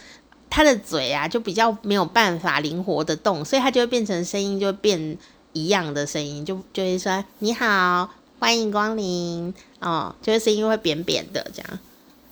[0.56, 5.18] 他的嘴啊，就比较没有办法灵活的动，所以他就会变成声音就变
[5.52, 11.80] 一样的声音，就就会说你好，欢迎光临哦，就是声音会扁扁的这样。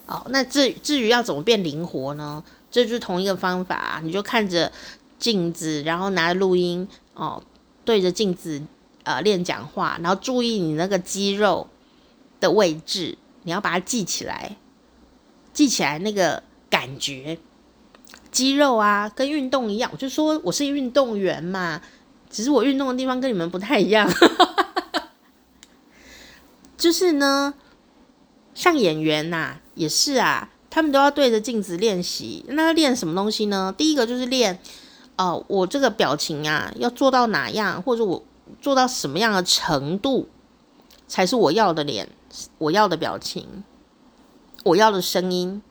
[0.05, 2.41] 哦，那至至于要怎么变灵活呢？
[2.71, 4.71] 这就是同一个方法，你就看着
[5.19, 7.43] 镜子，然后拿录音哦，
[7.83, 8.61] 对着镜子
[9.03, 11.67] 呃练讲话，然后注意你那个肌肉
[12.39, 14.55] 的位置，你要把它记起来，
[15.51, 17.37] 记起来那个感觉。
[18.33, 21.79] 肌肉啊，跟运动一样，我就说我是运动员嘛，
[22.29, 24.11] 只是我运动的地方跟你们不太一样。
[26.75, 27.53] 就是呢，
[28.55, 32.43] 像演员呐、啊，也是啊，他们都要对着镜子练习。
[32.49, 33.73] 那练什么东西呢？
[33.77, 34.59] 第一个就是练，
[35.15, 38.25] 哦、我这个表情啊，要做到哪样，或者我
[38.59, 40.27] 做到什么样的程度，
[41.07, 42.09] 才是我要的脸，
[42.57, 43.63] 我要的表情，
[44.63, 45.61] 我要的声音，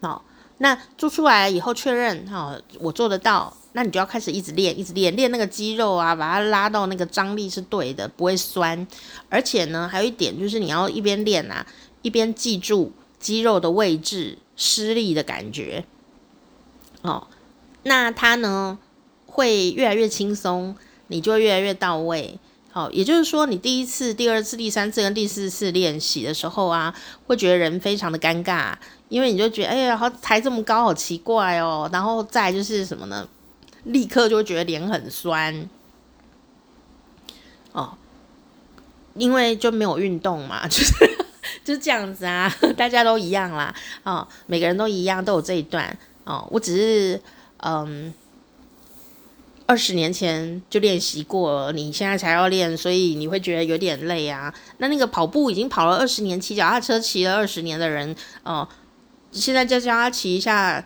[0.00, 0.22] 好、哦。
[0.62, 8.86] 那做出来以后确认哈、哦，我做得到，那你就要开始一直练，一直练，练那个肌肉啊，把它拉到那个张力是对的，不会酸。
[9.30, 11.66] 而且呢，还有一点就是你要一边练啊，
[12.02, 15.86] 一边记住肌肉的位置、施力的感觉。
[17.00, 17.26] 哦，
[17.84, 18.78] 那它呢
[19.24, 22.38] 会越来越轻松，你就越来越到位。
[22.72, 26.94] 好、也就是说，你第一次、第二次、第三次跟第四次练习的时候啊，
[27.26, 28.74] 会觉得人非常的尴尬。
[29.10, 31.90] 因为你就觉得，哎呀，好抬这么高，好奇怪哦。
[31.92, 33.28] 然后再就是什么呢？
[33.84, 35.68] 立刻就觉得脸很酸，
[37.72, 37.94] 哦，
[39.14, 40.92] 因为就没有运动嘛， 就是
[41.64, 46.46] 就是这样子啊， 大家都一样啦，哦，每个人都一样，都有这一段哦。
[46.50, 47.20] 我只是
[47.56, 48.12] 嗯，
[49.64, 54.54] 二十年前就练习过，你现在才要练，所以你会觉得有点累啊。
[54.76, 58.68] 那那个跑步已经跑了二十年，骑脚踏车骑了二十年的人，哦。
[59.32, 60.84] 现在就叫他骑一下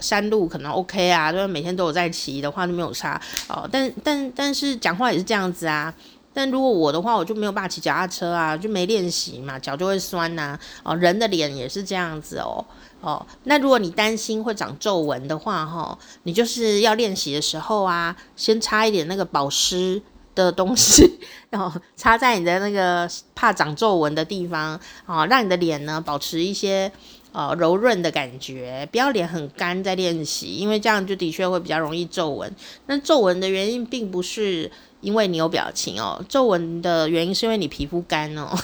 [0.00, 3.68] 山路，可能 OK 啊，就是每天都有在骑的话就没有差哦。
[3.70, 5.94] 但但但是讲话也是这样子啊。
[6.36, 12.64] 但如果我的话，我就没有办法骑脚踏车啊，就没练习嘛，脚就会酸呐、哦，人的脸也是这样子哦。
[13.00, 20.02] 哦，那如果你担心会长皱纹的话，哈、哦，你就是要练习的时候啊，先擦一点那个保湿
[20.34, 21.20] 的东西，
[21.50, 24.72] 然后擦在你的那个怕长皱纹的地方，
[25.06, 26.90] 啊、哦，让你的脸呢保持一些。
[27.34, 32.54] 呃，柔润的感觉，不要脸很干在练习，因为这样就的确会比较容易皱纹。
[32.86, 34.70] 那皱纹的原因并不是
[35.00, 38.56] 因为你有表情哦，皱纹的原因是因为你皮肤干哦，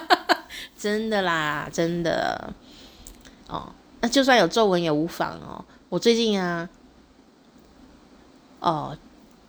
[0.78, 2.52] 真的啦，真的。
[3.48, 5.64] 哦，那就算有皱纹也无妨哦。
[5.88, 6.68] 我最近啊，
[8.60, 8.98] 哦，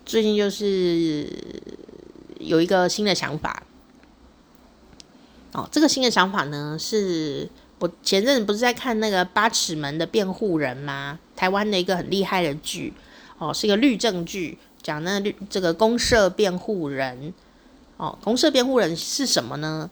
[0.05, 1.29] 最近就是
[2.39, 3.63] 有一个新的想法。
[5.51, 7.49] 哦，这个新的想法呢是。
[7.79, 11.19] 我前阵子不是在看那个《八尺门的辩护人》吗？
[11.35, 12.93] 台湾的一个很厉害的剧
[13.37, 17.33] 哦，是一个律政剧，讲那律这个公社辩护人
[17.97, 19.89] 哦，公社辩护人是什么呢？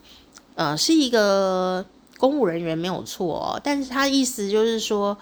[0.54, 1.84] 呃，是一个
[2.16, 5.16] 公务人员没有错哦，但是他意思就是说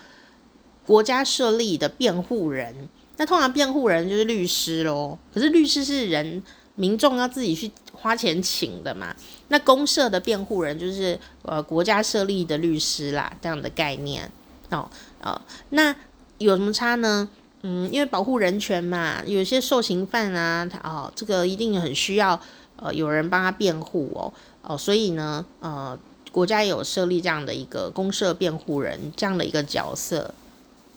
[0.87, 6.43] 国家设立的辩护人，那通常辩护人就是律师喽，可是律师是人。
[6.75, 9.15] 民众要自己去花钱请的嘛？
[9.49, 14.31] 那公社的辩护人就是呃国家设立的律师啦，这样的概念
[14.71, 14.89] 哦
[15.21, 15.41] 哦。
[15.71, 15.95] 那
[16.39, 17.29] 有什么差呢？
[17.63, 22.41] 嗯，因为保护人权嘛，有些受刑犯啊，他哦这个一定很需要
[22.77, 24.33] 呃有人帮他辩护哦
[24.63, 25.97] 哦，所以呢呃
[26.33, 30.35] 国家也有设立这样的一个公社辩护人这样的一个角色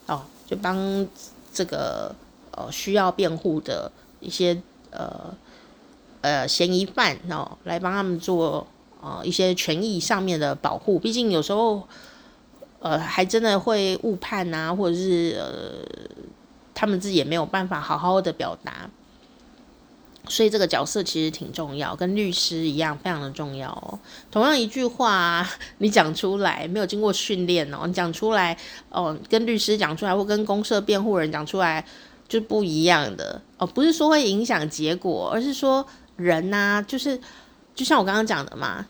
[0.08, 1.06] 哦，就帮
[1.54, 2.16] 这个
[2.52, 3.92] 呃需要辩护的
[4.22, 4.60] 一些
[4.92, 5.36] 呃。
[6.26, 8.66] 呃，嫌疑犯哦，来帮他们做
[9.00, 10.98] 呃一些权益上面的保护。
[10.98, 11.88] 毕竟有时候，
[12.80, 15.86] 呃，还真的会误判啊，或者是呃，
[16.74, 18.90] 他们自己也没有办法好好的表达。
[20.28, 24.00] 所以这个角色其实挺重要，跟律师一样，非常的重要哦。
[24.32, 25.48] 同样一句话，
[25.78, 28.58] 你讲出来没有经过训练哦，你讲出来
[28.90, 31.86] 哦，跟律师讲出来，或跟公社辩护人讲出来
[32.28, 33.68] 就不一样的哦。
[33.68, 35.86] 不是说会影响结果，而是说。
[36.16, 37.20] 人呐、就是
[37.74, 38.86] 就像我刚刚讲的嘛，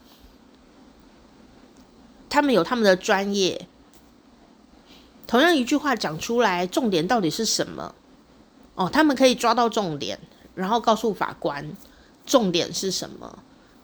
[2.30, 3.68] 他们有他们的专业。
[5.28, 7.96] 同样一句话讲出来，重点到底是什么？
[8.76, 10.20] 哦，他们可以抓到重点，
[10.54, 11.76] 然后告诉法官
[12.28, 13.40] 重点是什么。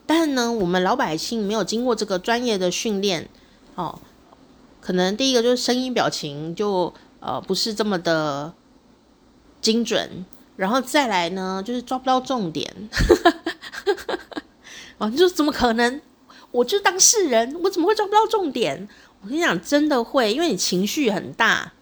[0.05, 3.27] 但呢，我们老百姓没有经过这个专业的训练，
[3.73, 3.99] 哦，
[4.81, 8.53] 可能第一个就是声音表情就呃不是这么的
[9.61, 10.25] 精准，
[10.61, 12.71] 然后再来呢就是抓不到重点。
[14.99, 15.99] 哦，你说怎么可能？
[16.51, 18.87] 我就当事人，我怎么会抓不到重点？
[19.21, 21.73] 我跟你讲，真的会，因为你情绪很大，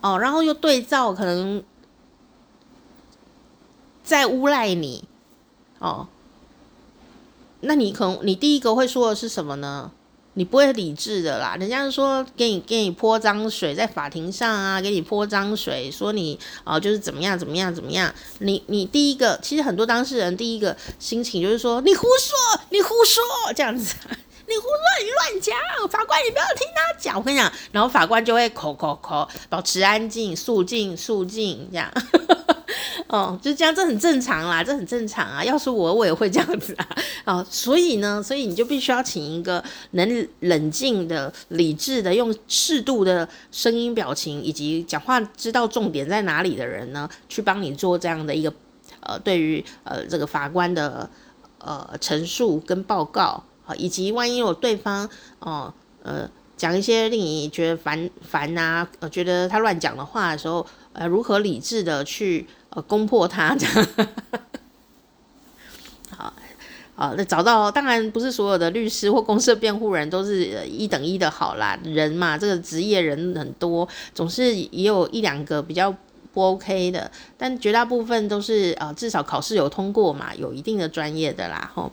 [0.00, 1.64] 哦，然后又对照，可能
[4.04, 5.08] 在诬赖你，
[5.80, 6.06] 哦，
[7.62, 9.90] 那你可能你第一个会说的是什么呢？
[10.38, 18.14] 你不会理智的啦，人家说给你给你泼脏水，在法庭上啊，给你泼脏水，说你啊、就是怎么样怎么样怎么样。
[18.40, 23.22] 你你第一个，其实很多当事人第一个心情就是说你胡说，你胡说！
[23.54, 23.94] 这样子，
[24.48, 25.56] 你胡乱乱讲，
[25.88, 27.16] 法官你不要听他讲。
[27.16, 31.90] 我跟你讲，然后法官就会口口口保持安静，肃静肃静这样。
[33.08, 35.44] 哦，就这样，这很正常啦，这很正常啊。
[35.44, 36.88] 要是我，我也会这样子啊。
[37.24, 48.52] 哦，所以呢，所以你就必须要请一个能冷静的、理智的，用适度的声音、表情以及讲话，知道重点在哪里的人呢，去帮你做这样的一个
[49.00, 51.08] 呃，对于呃这个法官的
[51.58, 55.08] 呃陈述跟报告啊，以及万一有对方
[55.40, 62.82] 哦呃讲一些令你觉得烦烦呐，呃觉得他乱讲的话的时候，呃如何理智的去呃。
[62.82, 63.88] 攻破他这样，
[66.14, 66.32] 好，
[66.94, 75.90] 好，那找到当然不是所有的律师或公司辩护人都是一等一的好啦，人嘛，这个职业人很多，总是也有一两个比较
[76.34, 81.90] 不 OK 的，但绝大部分都是呃至少考试有通过嘛，有一定的专业的啦，吼，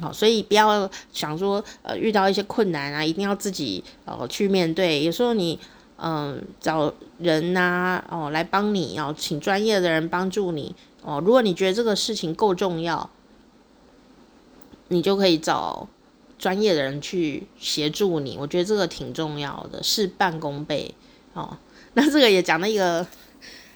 [0.00, 5.58] 好，所以不要想说呃遇到一些困难啊，一定要自己呃去面对，有时候你。
[6.02, 11.22] 嗯，找人呐、哦，来帮你哦，请专业的人帮助你哦。
[11.22, 13.10] 如果你觉得这个事情够重要，
[14.88, 15.86] 你就可以找
[16.38, 18.38] 专业的人去协助你。
[18.40, 20.94] 我觉得这个挺重要的，事半功倍
[21.34, 21.58] 哦。
[21.92, 23.06] 那这个也讲了一个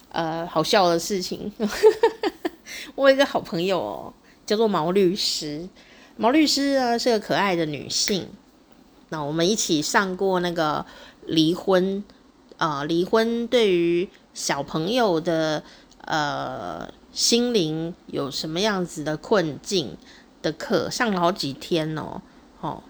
[0.09, 1.53] 呃好笑的事情。
[2.97, 4.15] 我有一个好朋友哦，
[4.47, 5.69] 叫做毛律师。
[6.17, 8.29] 毛律师呢是个可爱的女性。
[9.09, 10.85] 那我们一起上过那个
[11.27, 12.03] 离婚。
[12.57, 15.61] 呃，离婚对于小朋友的
[16.03, 19.97] 呃心灵有什么样子的困境
[20.41, 22.23] 的课，上了好几天哦，
[22.61, 22.81] 哦，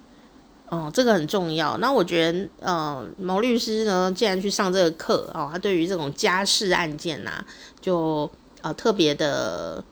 [0.69, 1.79] 哦，这个很重要。
[1.79, 7.47] 那我觉得，呃，毛律师呢，既然去上这个课哦，他对于这种家事案件呐、啊，
[7.81, 9.83] 就呃特别的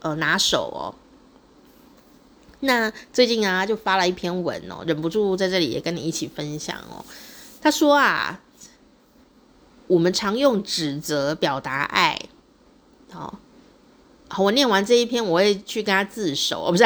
[0.00, 0.94] 呃拿手哦。
[2.64, 7.04] 那最近啊，就发了一篇文哦，忍不住在这里也跟你一起分享哦。
[7.60, 8.40] 他说啊。
[9.86, 12.18] 我们常用指责表达爱，
[13.12, 13.38] 好，
[14.28, 16.84] 好，我念完这一篇，我会去跟他自首，不是？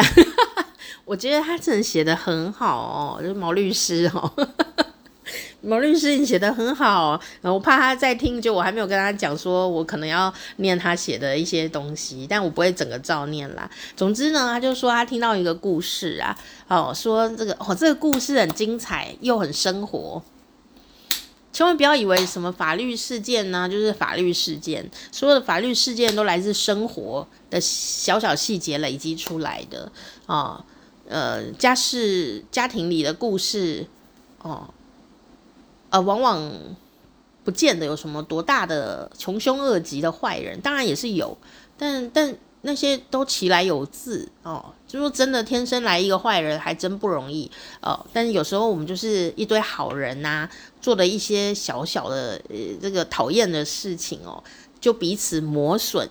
[1.07, 4.33] 我觉得他真的写的很好哦，就是毛律师哦，
[5.61, 13.69] 毛律师你写得很好，我怕他在听，就我还没有跟他讲说，我可能要念他写的一些东西，但我不会整个照念啦。
[13.97, 16.39] 总之呢，他就说他听到一个故事啊，
[16.69, 20.23] 哦，说这个哦，这个故事很精彩，又很生活。
[21.53, 24.89] 千万不要以为什么法律事件呢，就是法律事件。
[25.11, 29.91] 所有的法律事件都来自生活的小小细节累积出来的
[30.27, 30.65] 啊。
[31.09, 33.87] 呃，家事、家庭里的故事，
[34.43, 34.73] 哦，
[35.91, 36.53] 呃，往往
[37.45, 41.36] 不见得有什么多大的穷凶恶极的坏人，当然也是有，
[41.76, 42.36] 但但。
[42.62, 47.49] 那些都其来有自哦，就说真的，天生来一个坏人还真不容易
[47.80, 48.05] 哦。
[48.12, 50.47] 但是有时候我们就是一堆好人呐、
[50.80, 54.43] 做了一些小小的呃这个讨厌的事情哦，
[54.80, 56.07] 就彼此磨损，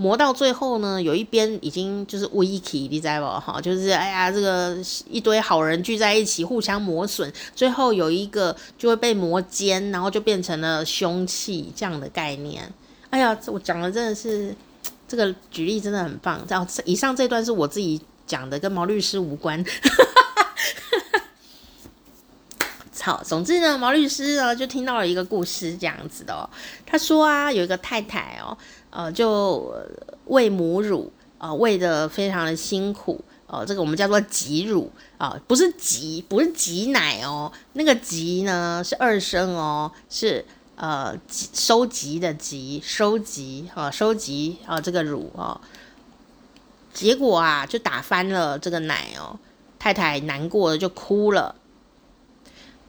[0.00, 3.40] 磨到最后呢，有一边已经就是 weak，你知道不？
[3.52, 4.76] 哈，就是哎呀，这个
[5.08, 12.72] 一堆好人聚在一起互相磨损，最后有一个就会被磨尖，然后就变成了凶器这样的概念。
[13.10, 14.56] 哎呀，我讲的真的是。
[15.10, 16.40] 这个举例真的很棒。
[16.48, 19.64] 然后以上这段是我自己讲的，跟毛律师无关。
[23.00, 26.48] 好，总之呢，毛律师呢就听到了一个故事，这样子的哦。
[26.86, 28.56] 他说啊，有一个太太哦，
[28.90, 29.74] 呃，就
[30.26, 33.64] 喂母乳啊，喂得非常的辛苦哦。
[33.64, 37.50] 这个我们叫做挤乳啊，不是挤，不是挤奶哦。
[37.72, 40.44] 那个挤呢是二声哦，是。
[40.76, 45.60] 呃，收集的集，收集啊，收集啊，这个乳哦，
[46.94, 49.38] 结果啊，就打翻了这个奶哦，
[49.78, 51.54] 太太难过了就哭了。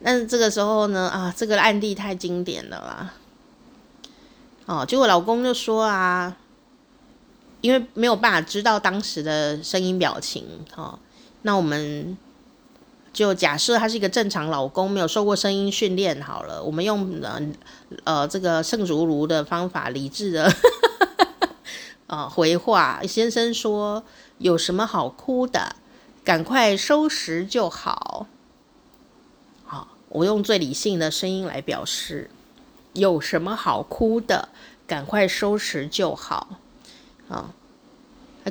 [0.02, 3.14] 但是这个时候呢，啊，这个案例太经典了啦。
[4.66, 6.36] 哦，结果老公就说啊，
[7.60, 10.44] 因为没有办法知道当时的声音表情，
[10.76, 10.98] 哦，
[11.42, 12.16] 那我们
[13.12, 17.42] 就假设他是一个正常老公，没有受过声音训练好了，我们用呃
[18.04, 20.52] 呃这个圣如如的方法，理智的
[22.06, 23.00] 啊、 回话。
[23.06, 24.04] 先生说
[24.38, 25.76] ：“有什么好哭的？
[26.24, 28.26] 赶快收拾就好。”
[29.66, 32.30] 好，我用最理性的声音来表示。
[32.94, 34.48] 有什么好哭的？
[34.86, 36.58] 赶快收拾就好。
[37.28, 37.48] 啊，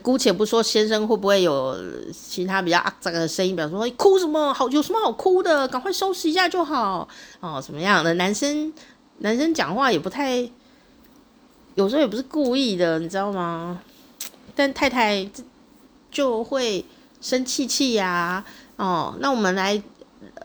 [0.02, 1.78] 姑且不说先生会不会有
[2.12, 4.52] 其他比较肮脏的声音，比方说哭什么？
[4.54, 5.68] 好，有什么好哭的？
[5.68, 7.08] 赶快收拾一下就好。
[7.42, 8.74] 哦，什么样的男生？
[9.20, 10.50] 男生讲话也不太，
[11.76, 13.80] 有时候也不是故意的，你知道吗？
[14.56, 15.30] 但太太
[16.10, 16.84] 就会
[17.22, 18.44] 生气气呀。
[18.78, 19.80] 哦，那我们来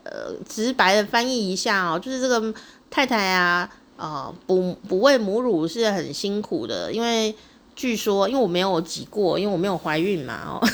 [0.03, 2.53] 呃直白的翻译一下哦，就是这个
[2.91, 3.67] 太太啊。
[3.97, 7.35] 呃，哺哺喂母乳是很辛苦的，因为
[7.75, 10.67] 据说，因为我没有挤过，因为我没有怀孕嘛，哦，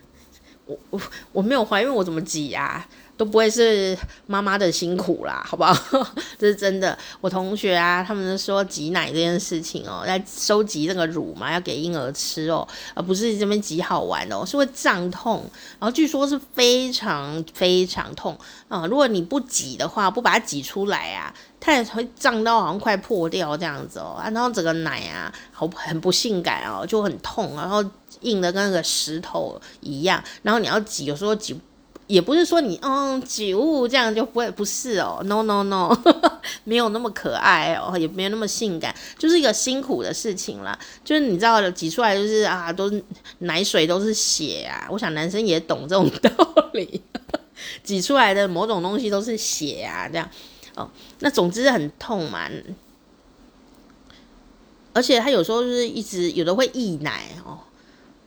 [0.66, 1.00] 我我
[1.32, 2.88] 我没有怀孕，我怎么挤呀，啊？
[3.14, 3.96] 都不会是
[4.26, 5.72] 妈妈的辛苦啦，好不好？
[6.38, 6.98] 这是真的。
[7.20, 15.44] 我同学啊，他们说挤奶这件事情哦，在收集那个乳嘛，要给婴儿吃哦，而不是这边挤好玩哦，是会胀痛，
[15.78, 21.32] 然后据说是非常非常痛啊，如果你不挤的话，不把它挤出来啊，
[21.64, 27.84] 它也会胀到好像快破掉这样子哦，然后整个奶啊，好很不性感哦，就很痛，然后
[28.22, 31.56] 硬的跟那个石头一样，然后你要挤，有时候挤。
[32.08, 35.96] 也不是说你嗯挤物这样就不会不是哦，no no no，
[36.64, 40.78] 没有那么可爱哦，也没有那么性感，就是一个辛苦的事情啦。
[41.02, 43.02] 就是你知道挤出来就是啊，都是
[43.38, 44.86] 奶水都是血啊。
[44.90, 46.30] 我想男生也懂这种道
[46.74, 47.00] 理，
[47.82, 50.28] 挤出来的某种东西都是血啊，这样
[51.20, 52.48] 那总之很痛嘛，
[54.92, 57.58] 而且他有时候就是一直有的会溢奶哦。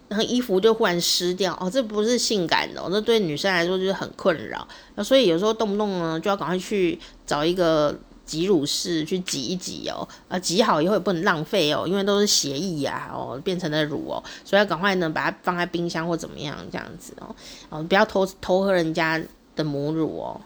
[0.07, 4.65] 然后衣服就忽然湿掉哦，这不是性感的哦，这对女生来说就是很困扰。
[4.93, 17.35] 那所以有时候动不动呢，就要赶快去找一个挤乳室去挤一挤哦，啊，挤好以后也不能浪费哦，因为都是血液呀哦变成了乳哦，所以要赶快呢把它放在冰箱或怎么样这样子哦，
[17.69, 19.19] 哦不要偷偷喝人家
[19.55, 20.39] 的母乳哦。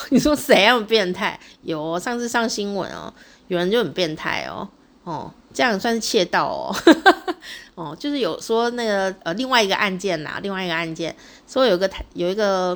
[0.10, 1.38] 你说谁那么变态？
[1.62, 3.12] 有哦，上次上新闻哦，
[3.48, 4.68] 有人就很变态哦，
[5.04, 5.32] 哦。
[5.54, 6.74] 这样算是窃盗哦，
[7.76, 11.14] 哦，就是有说那个呃另外一个案件呐，另外一个案件
[11.46, 12.74] 说有个有一个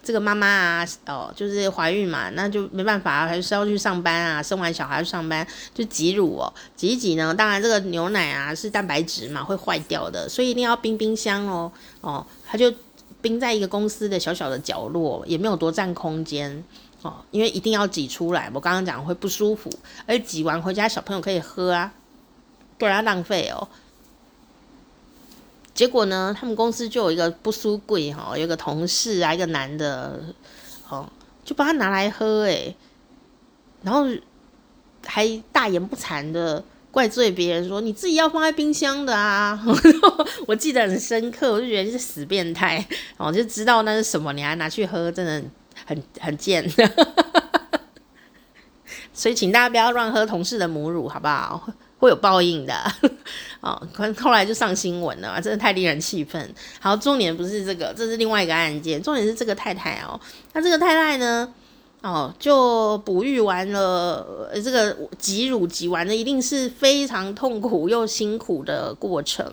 [0.00, 5.44] 这个妈妈啊，哦，就是怀孕嘛，那就没办法，还是要去上班啊，生完小孩去上班
[5.74, 12.72] 就挤乳哦，挤一挤呢，当然这个牛奶啊是蛋白质嘛，会坏掉的，所以一定要冰冰箱哦，哦，他就
[13.24, 16.62] 冰在一个公司的小小的角落，也没有多占空间。
[17.00, 19.70] 哦，因为一定要挤出来，我刚刚讲会不舒服，
[20.06, 21.94] 而挤完回家小朋友可以喝啊。
[22.76, 23.66] 不然浪费哦。
[25.72, 30.20] 结果呢，他们公司就有一个不输贵哈，有个同事啊，一个男的，
[30.90, 31.08] 哦，
[31.44, 32.76] 就把他拿来喝诶，
[33.82, 34.06] 然后
[35.06, 36.62] 还大言不惭的
[36.94, 39.60] 怪罪别人说，你自己要放在冰箱的啊。
[40.46, 42.86] 我记得很深刻，我就觉得是死变态，
[43.16, 45.42] 我，就知道那是什么，你还拿去喝，真的
[45.84, 46.64] 很很贱。
[49.12, 51.68] 所以请大家不要乱喝同事的母乳，好不好？
[51.98, 52.74] 会有报应的，
[53.60, 56.54] 哦，可能后来就上新闻了，真的太令人气愤。
[56.78, 60.20] 好，重点不是这个，这是另外一个案件，重点是这个太太哦，
[60.52, 61.52] 那这个太太呢，
[62.04, 69.50] 哦，就哺育完了，这个挤乳挤完了，一定是非常痛苦又辛苦的过程。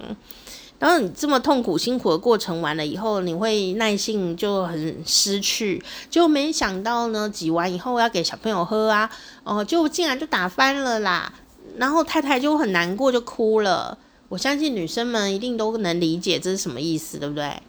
[0.77, 9.09] 然后你这么痛苦辛苦的过程完了以后，你会耐性就很失去，就没想到呢，挤完以后要给小朋友喝啊，
[9.45, 11.31] 哦，就竟然就打翻了啦。
[11.77, 13.97] 然后太太就很难过，就哭了。
[14.27, 17.61] 我相信女生们一定都能理解这是什么意思，对不对？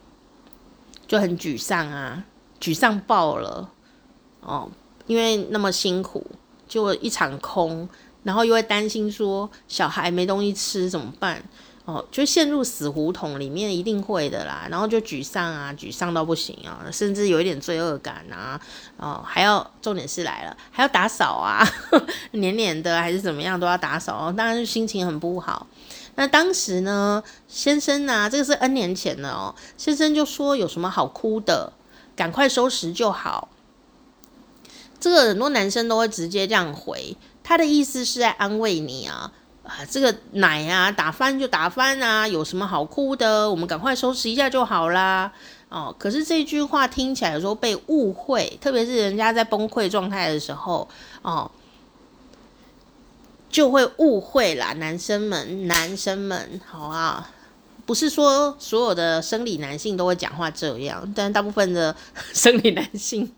[1.06, 2.24] 就很沮丧啊，
[2.60, 3.70] 沮丧爆了
[4.42, 4.68] 哦，
[5.06, 6.26] 因为那么辛苦，
[6.68, 7.88] 就一场空，
[8.22, 11.42] 然后又会担心说小孩没东西吃怎么办？
[11.84, 14.68] 哦，就陷入死胡同里面，一定会的啦。
[14.70, 18.60] 然后就沮丧啊，沮丧到不行啊，甚至有一点罪恶感啊。
[18.96, 21.66] 哦，还要重点是来了，还要打扫啊，
[22.30, 24.32] 黏黏的还是怎么样都要打扫哦。
[24.32, 25.66] 当然是心情很不好。
[26.14, 31.72] 那当时呢，先生啊，这个是 N 年前的哦，先生就说有什么好哭的，
[32.14, 33.48] 赶快收拾就好。
[35.02, 39.32] 这个很多男生都会直接这样回，他的意思是在安慰你啊。
[39.64, 43.48] 啊，这个奶啊，打翻就打翻啊，有什么好哭的？
[43.48, 45.32] 我们赶快收拾一下就好啦。
[45.68, 50.88] 哦，可是这句话听起来有时候被误会，特别是人家在崩溃状态的时候，
[51.22, 51.48] 哦，
[53.48, 57.30] 就会误会啦，男生们，男生们，好啊，
[57.86, 61.94] 不是说所有的生理男性都会讲话这样，但大部分的
[62.34, 63.32] 生理男性，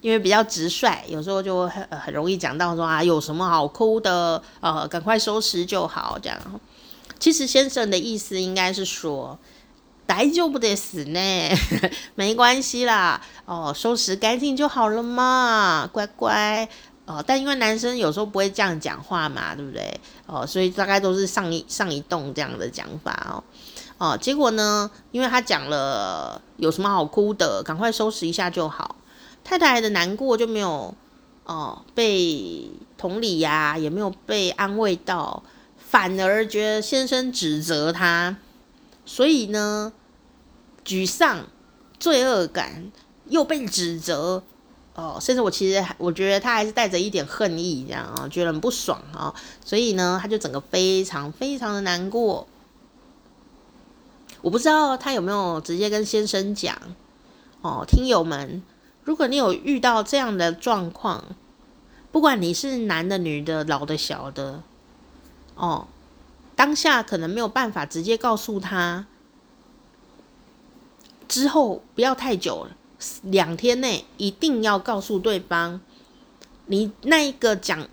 [0.00, 6.38] 因为比较直率，有时候就很很容易讲到说啊，有什么好哭的，呃，赶快收拾就好，这样。
[7.18, 9.38] 其实先生的意思应该是说，
[10.06, 11.58] 大丈夫です呢，
[12.14, 16.68] 没关系啦，哦，收拾干净就好了嘛，乖乖。
[17.06, 19.98] 哦，但因为男生有时候不会这样讲话嘛，对不对？
[20.26, 23.42] 哦，所以大概都是上一上一栋这样的讲法哦。
[23.96, 28.94] 哦，结果呢，因为他讲了有什么好哭的，赶快收拾一下就好。
[29.48, 30.94] 太太的难过就没有
[31.44, 35.42] 哦被同理呀、也没有被安慰到，
[35.78, 38.36] 反而觉得先生指责他，
[39.06, 39.90] 所以呢，
[40.84, 41.46] 沮丧、
[41.98, 42.92] 罪恶感
[43.28, 44.42] 又被指责。
[44.94, 49.32] 哦，甚至我其实我觉得他还是带着一点恨意，这样啊、觉得很不爽啊、
[49.64, 52.46] 所以呢，他就整个非常非常的难过。
[54.42, 56.76] 我不知道他有没有直接跟先生讲
[57.62, 58.62] 哦，听友们，
[59.08, 61.24] 如果你有遇到这样的状况，
[62.12, 64.62] 不管你是男的、女的、老的、小的，
[65.54, 65.86] 哦，
[66.54, 69.06] 当下可能没有办法直接告诉他，
[71.26, 72.76] 之后不要太久了。
[73.22, 75.80] 两天内一定要告诉对方，
[76.66, 77.88] 你那一个讲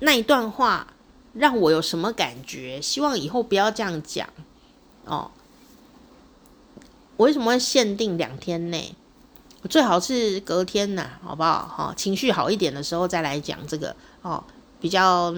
[0.00, 0.88] 那一段话
[1.32, 2.82] 让我有什么感觉？
[2.82, 4.28] 希望以后不要这样讲
[5.06, 5.30] 哦。
[7.16, 8.94] 我为什么会限定两天内？
[9.68, 11.66] 最好是隔天呐，好不好？
[11.76, 14.42] 哈、哦，情绪好一点的时候再来讲这个哦，
[14.80, 15.34] 比较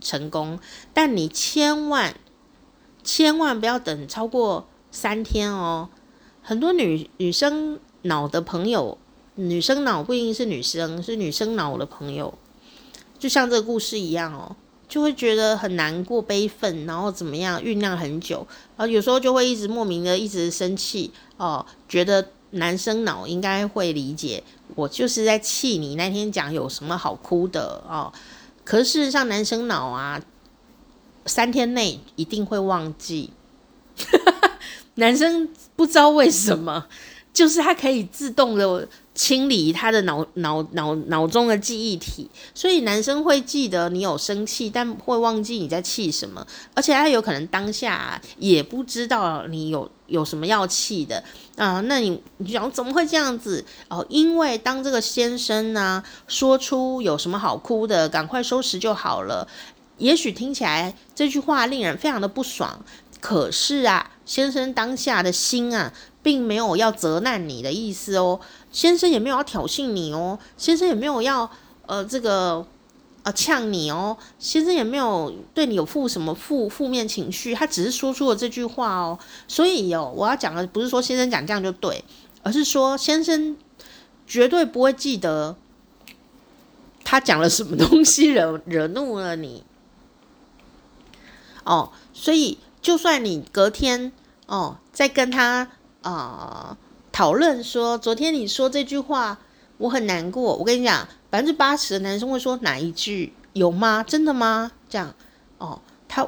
[0.00, 0.58] 成功。
[0.92, 2.14] 但你千万
[3.02, 5.88] 千万不要等超过三天哦。
[6.42, 7.78] 很多女女生。
[8.02, 8.96] 脑的朋友，
[9.34, 12.32] 女生脑不一定是女生，是女生脑的朋友，
[13.18, 14.54] 就像这个故事一样哦，
[14.88, 24.42] 就会觉得很难过、悲愤，然后怎么样酝酿很久，然后有时候就会一直莫名的一直生气哦，觉得男生脑应该会理解
[24.74, 28.12] 我就是在气你那天讲有什么好哭的哦，
[28.64, 30.20] 可是事实上男生脑啊，
[31.26, 33.32] 三天内一定会忘记，
[34.96, 36.86] 男生不知道为什么。
[37.30, 38.88] 就是他可以自动的
[39.18, 51.24] 清理他的脑脑脑脑中的记忆体，所以男生会记得你有生气，但会忘记你在气什么，而且他有可能当下也不知道你有有什么要气的
[51.56, 51.80] 啊。
[51.86, 54.06] 那你你想怎么会这样子哦？
[54.08, 59.48] 因为当这个先生呢说出有什么好哭的，赶快收拾就好了，
[59.96, 62.84] 也许听起来这句话令人非常的不爽，
[63.20, 65.92] 可是啊，先生当下的心啊。
[66.20, 68.38] 并没有要责难你的意思哦，
[68.70, 71.50] 先生也没有要挑衅你哦，先生也没有要
[71.86, 72.66] 呃这个
[73.22, 79.18] 呃呛你哦，先生也没有对你有负什么负负面情绪，他只是说出了这句话哦。
[79.46, 82.04] 所以哦，我要讲的不是说先生讲这样就对，
[82.42, 83.56] 而是说先生
[84.26, 85.56] 绝对不会记得
[87.04, 89.64] 他讲了什么东西惹惹怒了你
[91.64, 91.90] 哦。
[92.12, 94.12] 所以就算你隔天
[94.46, 95.68] 哦再跟他。
[96.00, 96.78] 啊、
[97.18, 99.36] 讨论说昨天你说这句话，
[99.78, 100.54] 我很难过。
[100.54, 103.32] 我跟你讲，百分之八十的男生会说哪一句？
[103.54, 104.04] 有吗？
[104.06, 104.70] 真的吗？
[104.88, 105.12] 这样
[105.58, 106.24] 哦，他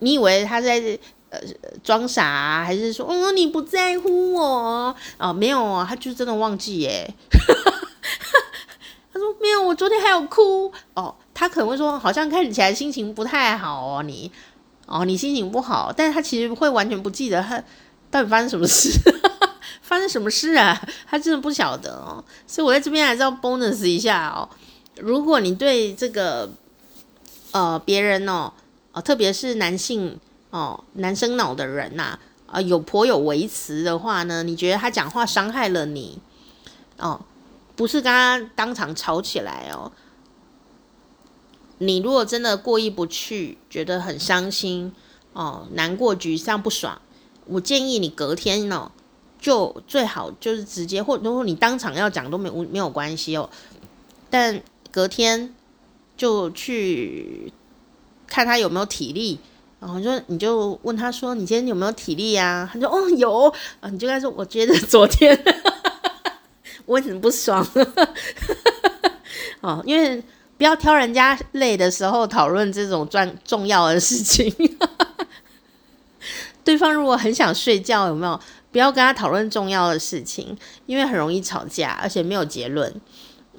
[0.00, 0.98] 你以为他在
[1.30, 1.38] 呃
[1.84, 4.96] 装傻，还是说哦你不在乎我？
[5.16, 7.14] 哦，没有啊，他就真的忘记耶。
[9.14, 10.72] 他说没有，我昨天还有哭。
[10.94, 14.32] 哦，他可能会说，好像看起来心情不太好哦，你
[14.86, 17.62] 哦你心情不好，但是他其实会完全不记得他。
[18.10, 18.90] 到底发生什么事？
[19.92, 20.80] 发生什么事啊？
[21.06, 22.24] 他真的不晓得哦。
[22.46, 24.48] 所以我在这边还是要 bonus 一下哦。
[24.96, 26.48] 如果你对这个
[27.50, 28.50] 呃别人哦，
[28.92, 30.18] 呃特别是男性
[30.48, 36.18] 哦，男生脑的人呐，啊、有颇有微词的话呢，你觉得他讲话伤害了你
[36.96, 37.20] 哦，
[37.76, 39.92] 不是跟他当场吵起来哦。
[41.76, 44.94] 你如果真的过意不去，觉得很伤心
[45.34, 46.98] 哦，难过、沮丧、不爽。
[47.44, 48.90] 我建议你隔天呢、
[49.42, 53.50] 就最好就是直接，或者说你当场要讲都没没有关系哦。
[54.30, 54.62] 但
[54.92, 55.52] 隔天
[56.16, 57.52] 就去
[58.28, 59.40] 看他有没有体力，
[59.80, 65.36] 然后就你就问他说：“你今天有没有体力呀？”他说：“哦，有。”啊，你就跟他说：“我觉得昨天
[66.86, 67.66] 我很不爽。”
[69.60, 70.22] 哦，因为
[70.56, 74.54] 不要挑人家累的时候讨论这种重重要的事情。
[76.62, 78.40] 对方如果很想睡觉，有没有？
[78.72, 80.56] 不要跟他讨论重要的事情，
[80.86, 82.92] 因为很容易吵架，而且没有结论。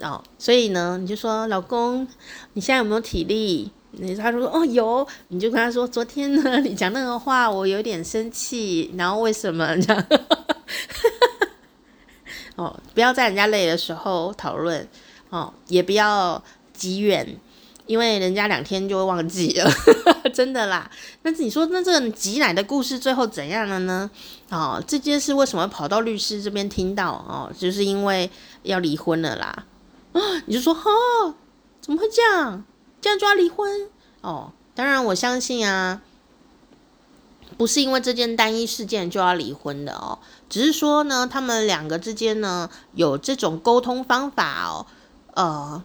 [0.02, 2.06] 哦，所以呢，你就说，老公，
[2.54, 3.72] 你现在有没有体力？
[3.92, 10.06] 你他说哦有，你就跟他说昨天呢，你讲那个话我有点生气，然后为什么这样？
[12.56, 14.88] 哦，不要在人家累的时候讨论
[15.30, 16.44] 哦，也不要
[16.74, 17.40] 急远，
[17.86, 19.72] 因为人家两天就会忘记了，
[20.34, 20.90] 真的啦。
[21.22, 24.10] 但是你说那这个挤奶的故事最后怎样了呢？
[24.50, 27.12] 哦，这件事为什么跑到律师这边听到？
[27.12, 28.30] 哦，就是因为
[28.64, 29.66] 要离婚了啦。
[30.14, 31.36] 啊，你就说哦，
[31.80, 32.66] 怎么会这样？
[33.00, 33.90] 这样就要离婚
[34.22, 34.52] 哦？
[34.76, 36.02] 当然，我相信啊，
[37.58, 40.18] 不是因为这件单一事件就要离婚的哦，
[40.50, 44.86] 只是说呢，他们两个之间呢有这种沟通方法哦，
[45.34, 45.84] 呃，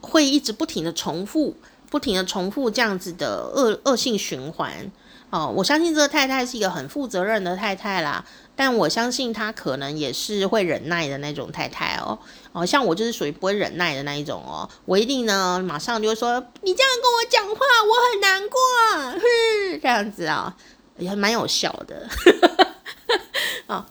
[0.00, 1.56] 会一直不停的重复，
[1.94, 4.90] 不停的重复这样子的恶恶性循环。
[5.30, 8.24] 哦，我相信这个太太是一个很负责任的太太啦，
[8.56, 12.18] 但我相信她可能也是会忍耐的那种太太哦。
[12.50, 18.58] 哦，像我就是属于不会忍耐的那一种哦，我一定呢马上就会说，你这样跟我讲话，我很难过，
[19.12, 20.56] 哼，这样子啊，
[20.98, 22.08] 也蛮有效的。
[23.68, 23.86] 哦，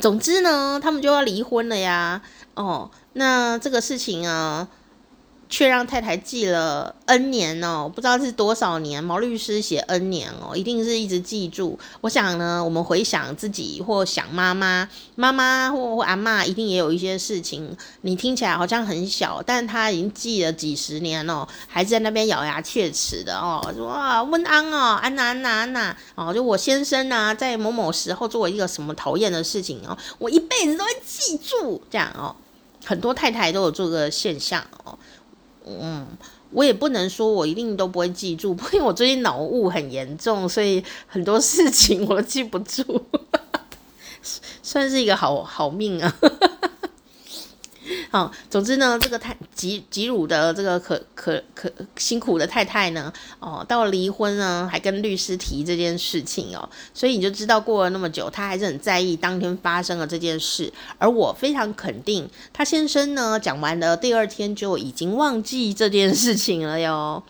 [0.00, 2.22] 总之呢，他们就要离婚了呀。
[2.54, 4.66] 哦，那这个事情啊。
[5.50, 9.02] 却让太太记了 N 年哦，不知道是多少年。
[9.02, 11.76] 毛律师写 N 年哦，一定是一直记住。
[12.00, 32.36] 我想呢，我们回想自己或想妈妈，妈妈或或阿嬷，一定也有一些事情，你听起来好像很小，但他已经记了几十年哦，还在那边咬牙切齿的哦，说啊温安哦，安娜安娜安娜哦，就我先生呢、啊，在某某时候做一个什么讨厌的事情哦，我一辈子都会记住这样哦。
[32.82, 34.98] 很多太太都有这个现象哦。
[35.66, 36.06] 嗯，
[36.50, 43.04] 我也不能说我一定都不会记住， 因为我最近脑雾很严重，所以很多事情我都记不住，
[44.62, 46.16] 算是一个好好命啊。
[48.10, 60.72] 好，总之呢，这个太吉吉鲁的这个可可可辛苦的太太呢，哦，到离婚呢，还跟律师提这件事情哦，所以你就知道过了那么久，他还是很在意当天发生的这件事。
[60.96, 67.22] 而我非常肯定，她先生呢讲完的，第二天就已经忘记这件事情了哟。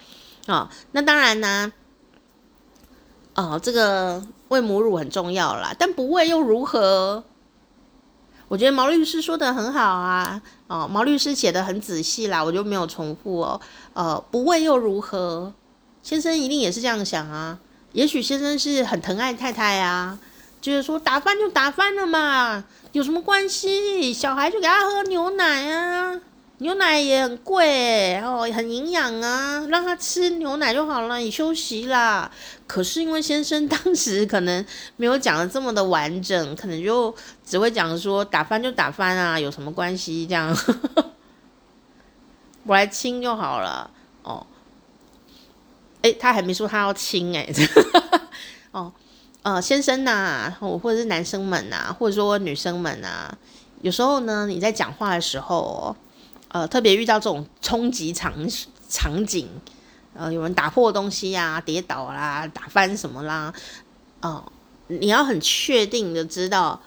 [0.47, 1.73] 啊、哦，那当然呢，
[3.35, 7.25] 哦，这个喂母乳很重要啦，但不喂又如何？
[8.51, 13.61] 我觉得毛律师说的很好啊，哦，毛律师写的很仔细啦，我就没有重复哦。
[13.93, 15.55] 呃，不问又如何？
[16.03, 17.57] 先生一定也是这样想啊。
[17.93, 20.19] 也许先生是很疼爱太太啊，
[20.61, 24.13] 就是说打翻就打翻了嘛，有什么关系？
[24.13, 26.21] 小孩就给他喝牛奶啊。
[26.63, 27.65] 牛奶也很贵，
[28.17, 32.31] 欸，哦，很营养啊，让他吃牛奶就好了，你休息啦。
[32.67, 34.63] 可是因为先生当时可能
[34.97, 37.15] 没有讲的这么的完整，可能就
[37.47, 40.27] 只会讲说打翻就打翻啊，有什么关系？
[40.29, 40.55] 这样，
[42.65, 43.91] 我来亲就好了。
[44.23, 44.47] 哦，
[46.03, 47.51] 诶，他还没说他要亲诶。
[48.73, 48.93] 哦，
[49.43, 53.31] 呃，先生呐，啊，或者是男生们呐，或者说女生们呐，
[53.81, 55.97] 有时候呢，你在讲话的时候。
[56.53, 58.35] 呃，特别遇到这种冲击场
[58.89, 59.49] 场景，
[60.15, 63.55] 呃，有人打破东西、啊，跌倒啦，打翻什么啦，
[64.21, 64.51] 哦、
[64.89, 66.81] 你要很确定的知道，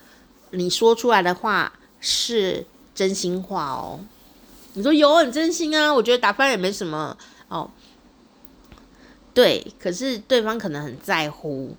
[0.52, 4.02] 你说出来的话是真心话哦。
[4.74, 7.16] 你说有很真心啊，我觉得打翻也没什么
[7.48, 7.72] 哦。
[9.34, 11.78] 对，可是对方可能很在乎，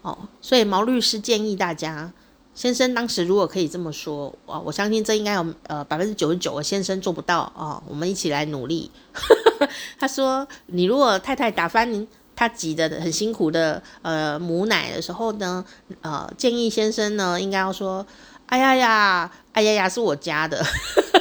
[0.00, 2.12] 哦，所以毛律师建议大家。
[2.54, 7.82] 先生当时如果可以这么说，哇，我相信这应该有呃百分之九十九的先生做不到哦。
[7.88, 8.90] 我们一起来努力。
[9.98, 15.64] 他说：“你如果太太打翻您他挤的很辛苦的呃母奶的时候呢，
[16.02, 18.06] 呃，建议先生呢应该要说：
[18.46, 20.64] 哎呀呀，哎呀呀，是我家的，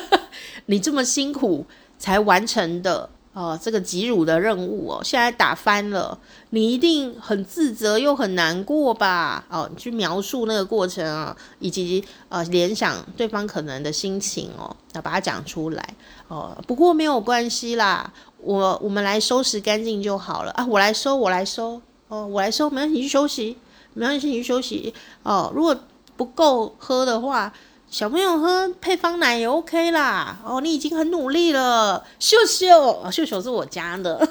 [0.67, 1.65] 你这么辛苦
[1.97, 6.15] 才完成的。”哦，这个挤乳的任务哦，现在打翻了，
[6.51, 9.43] 你一定很自责又很难过吧？
[9.49, 15.83] 哦，你去描述那个过程啊，以及呃联想对方可能的心情哦，要把它讲出来
[16.27, 16.55] 哦。
[16.67, 23.57] 不过没有关系啦，我我们来收拾干净就好了啊，我来收，我来收哦，我来收，没关系，你去休息，
[23.95, 25.51] 没关系，你去休息哦。
[25.55, 25.75] 如果
[26.15, 27.51] 不够喝的话。
[27.93, 30.39] 小朋友喝配方奶也 OK 啦。
[30.43, 34.27] 哦，你已经很努力了，秀秀，秀秀是我家的。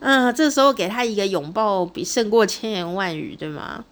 [0.00, 3.82] 嗯， 这时候给他一个拥抱，比胜过千言万语，对吗？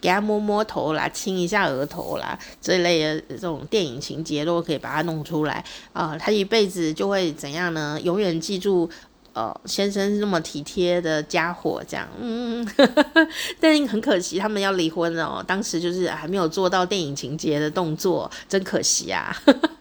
[0.00, 6.18] 给他摸摸头啦，亲一下额头啦，这一类的这种电影情节都可以把它弄出来啊。
[6.18, 8.00] 他一辈子就会怎样呢？
[8.02, 8.90] 永远记住。
[9.34, 12.64] 哦，先生是那么体贴的家伙，这样，嗯，
[13.58, 15.44] 但很可惜，他们要离婚了哦。
[15.44, 19.36] 当时就是还没有做到电影情节的动作，真可惜啊。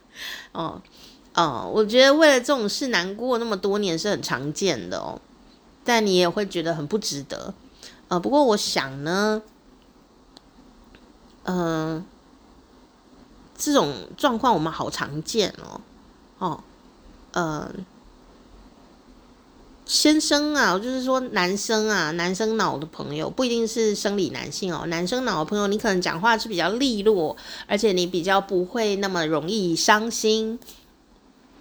[0.54, 0.82] 哦，
[1.36, 5.22] 哦，我觉得为了这种事难过那么多年是很常见的哦，
[5.84, 7.54] 但你也会觉得很不值得。
[8.08, 9.44] 呃，不过我想呢，
[11.44, 12.06] 嗯、呃，
[13.56, 15.82] 这种状况我们好常见哦，
[16.40, 16.64] 哦，
[17.34, 17.72] 嗯、呃。
[19.86, 24.86] 先生啊，就是说男生啊，男生脑的朋友不一定是生理男性哦。
[24.88, 27.36] 男生脑的朋友，你可能讲话是比较利落，
[27.68, 30.58] 而且你比较不会那么容易伤心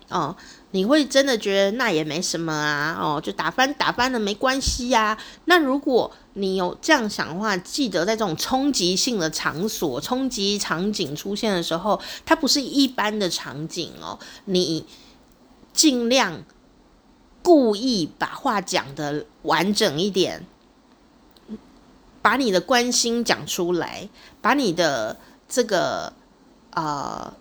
[0.09, 0.37] 哦。
[0.71, 5.19] 你会真的觉得那也没什么啊，哦，就打翻打翻了没关系呀。
[5.47, 14.87] 那如果你有这样想的话，记得在这种冲击性的场所、冲击场景出现的时候，它不是一般的场景哦，你
[15.75, 16.45] 尽量。
[17.43, 20.47] 故意把话讲的完整一点，
[22.23, 24.09] 把你的关心讲出来，
[24.41, 25.19] 把你的
[25.49, 26.13] 这个
[26.71, 27.35] 呃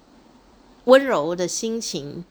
[0.85, 2.25] 温柔的心情，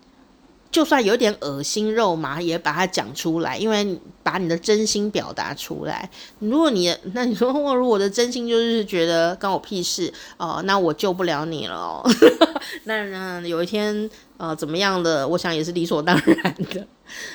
[0.71, 6.09] 就算有点恶心肉麻，也把它讲出来，因为把你的真心表达出来。
[6.39, 12.09] 如果你那你说我如果我的真心就是觉得关我屁事哦、呃，那我救不了你了哦。
[12.85, 16.87] 那那有一天呃怎么样的，我想也是理所当然的。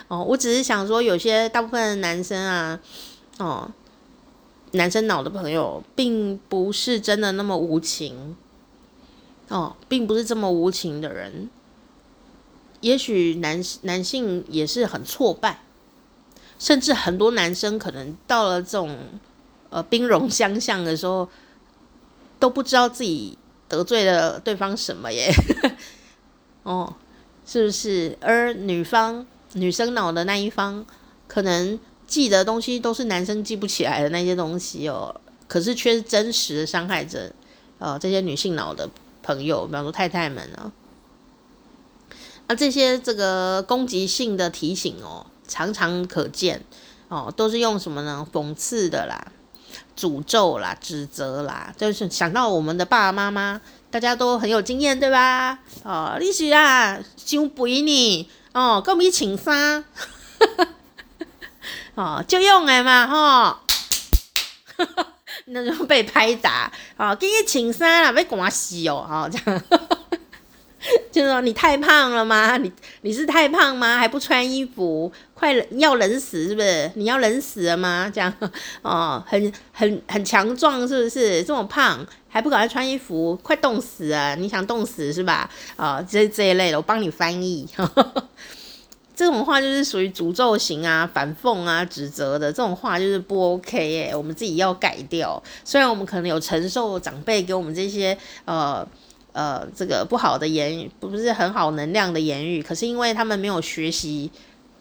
[0.07, 2.79] 哦，我只是想说，有些大部分的男生啊，
[3.39, 3.69] 哦，
[4.71, 8.37] 男生脑的朋友，并不是真的那么无情，
[9.49, 11.49] 哦，并不是这么无情的人。
[12.85, 15.63] 也许男男性也是很挫败，
[16.59, 18.95] 甚至很多男生可能到了这种
[19.71, 21.27] 呃兵戎相向的时候，
[22.37, 23.35] 都不知道自己
[23.67, 25.33] 得罪了对方什么耶。
[26.61, 26.93] 哦，
[27.43, 28.15] 是不是？
[28.21, 29.25] 而女方。
[29.57, 30.85] 女生脑的那一方，
[31.27, 35.15] 可能记得东西都是男生记不起来的那些东西哦，
[35.47, 37.31] 可是却是真实的伤害着，
[37.79, 38.89] 呃，这些女性脑的
[39.23, 40.69] 朋友，比方说太太们啊，
[42.47, 46.63] 那这些这个攻击性的提醒哦，常常可见
[47.07, 48.27] 哦，都是用什么呢？
[48.31, 49.27] 讽刺的啦，
[49.97, 55.59] 诅咒啦，指责啦，就是想到我们的爸爸妈妈，大家都很有经验，对吧？
[55.83, 58.29] 哦，你是啊，伤肥你。
[58.55, 59.83] 哦，够咪请杀，
[61.95, 63.61] 哦，就用来嘛，哈，
[65.47, 69.61] 那就被拍打，哦，给你请杀了，被刮死哦，哈，这样，
[71.11, 72.57] 就是说你太胖了吗？
[72.57, 72.71] 你
[73.01, 73.97] 你是太胖吗？
[73.97, 76.91] 还不穿衣服，快要冷死是不是？
[76.95, 78.11] 你要冷死了吗？
[78.13, 78.31] 这样，
[78.81, 81.43] 哦，很很很强壮是不是？
[81.43, 84.35] 这么胖还不赶快穿衣服，快冻死啊！
[84.35, 85.49] 你想冻死是吧？
[85.75, 87.67] 啊、这这一类的，我帮你翻译。
[87.75, 88.27] 呵 呵
[89.15, 95.41] 这种话就是属于诅咒型啊、反讽啊、指责的这种话，就是不 OK 耶、我们自己要改掉。
[95.63, 98.85] 虽然我们可能有承受长辈给我们这些呃
[99.35, 104.31] 呃这个不好的言语，不是很好能量的言语，可是因为他们没有学习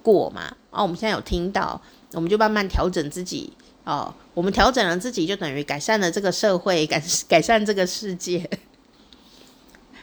[0.01, 1.81] 过嘛，啊，我们现在有听到，
[2.13, 3.53] 我们就慢慢调整自己
[3.83, 4.15] 哦。
[4.33, 8.49] 我们调整了自己，就等于改善了这个社会，改 改善这个世界。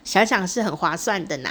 [0.04, 1.50] 想想是很划算的呐，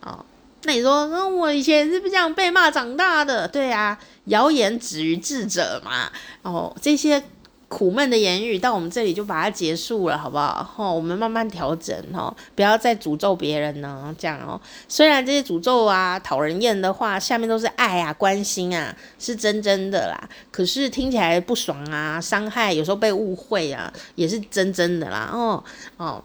[0.00, 0.24] 哦。
[0.64, 3.48] 那你说，嗯，我以前是不是这样被骂长大的？
[3.48, 6.10] 对啊，谣言止于智者嘛。
[6.42, 7.22] 哦，这些
[7.70, 10.74] 苦闷的言语到我们这里就把它结束了，好不好？
[10.76, 14.12] 哦，我们慢慢调整哦，不要再诅咒别人呢。
[14.18, 20.28] 这样哦，虽然这些诅咒啊、讨人厌的话，下面都是爱啊、关心啊，是真真的啦。
[20.50, 25.30] 可是听起来不爽啊、伤害，有时候被误会啊，也是真真的啦。
[25.32, 25.62] 哦
[25.96, 26.24] 哦，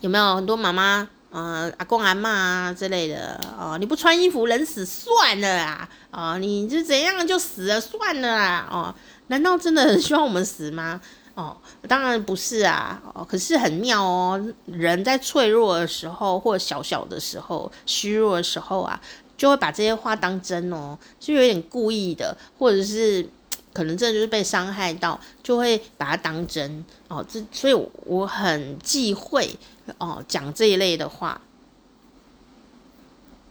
[0.00, 1.06] 有没有很多妈妈？
[1.30, 8.94] 呃，阿公阿嬷啊之类的哦，你不穿衣服冷死算了啦，哦，你就怎样就死了算了啦，哦，
[9.28, 11.00] 难道真的很希望我们死吗？
[11.34, 11.56] 哦，
[11.86, 19.00] 当然不是啊，哦，可是很妙哦，人在脆弱的时候或小小的时候、虚弱的时候啊，
[19.36, 23.24] 就会把这些话当真哦，就有点故意的，或者是
[23.72, 29.56] 可能这就是被伤害到，就会把它当真哦，这所以我很忌讳。
[29.96, 31.40] 哦，讲这一类的话，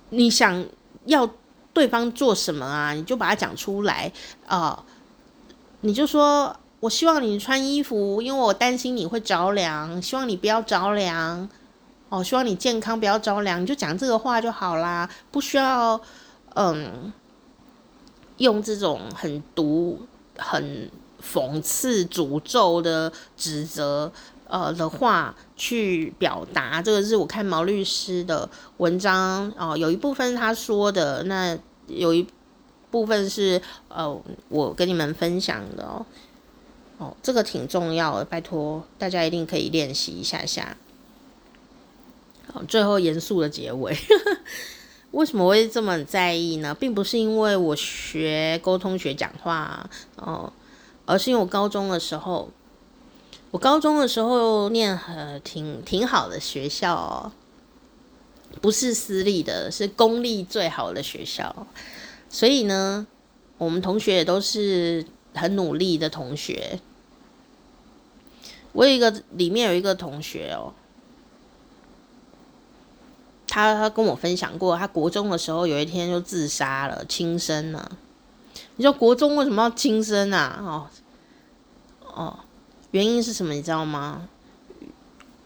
[0.10, 0.64] 你想
[1.06, 1.28] 要
[1.74, 2.94] 对方做什么啊？
[2.94, 4.12] 你就把它讲出来
[4.46, 4.86] 啊，
[5.82, 11.48] 你就说，我希望你穿衣服，因为我担心你会着凉，希望你不要着凉。
[12.10, 16.00] 哦，希望你健康，不要着凉，你就讲这个话就好啦，不需要
[16.56, 17.12] 嗯，
[18.38, 20.00] 用这种很毒、
[20.38, 20.90] 很
[21.22, 24.12] 讽刺、诅咒的指责。
[24.50, 31.58] 呃的话去表达，这个是我看毛律师的文章哦，有一部分他说的，那
[31.88, 32.26] 有一
[32.90, 36.06] 部分是呃我跟你们分享的哦，
[36.98, 40.78] 哦这个挺重要的，拜托大家一定可以练习一下下。
[42.54, 43.98] 好最后严肃的结尾。
[45.12, 46.76] 为什么会这么在意呢？
[46.76, 50.52] 并不是因为我学沟通学讲话哦，
[51.06, 52.50] 而是因为我高中的时候，
[53.52, 57.32] 我高中的时候念很挺挺好的学校哦，
[58.62, 61.68] 不是私立的，是公立最好的学校。
[62.30, 63.08] 所以呢，
[63.58, 66.80] 我们同学也都是很努力的同学。
[68.74, 70.74] 我有一个里面有一个同学哦。
[73.50, 77.98] 他他跟我分享过，他国中的时候有一天就自杀了，轻生了。
[78.76, 80.60] 你说国中为什么要轻生啊？
[80.62, 80.88] 哦
[82.14, 82.40] 哦，
[82.92, 83.54] 原因是什么？
[83.54, 84.28] 你知道吗？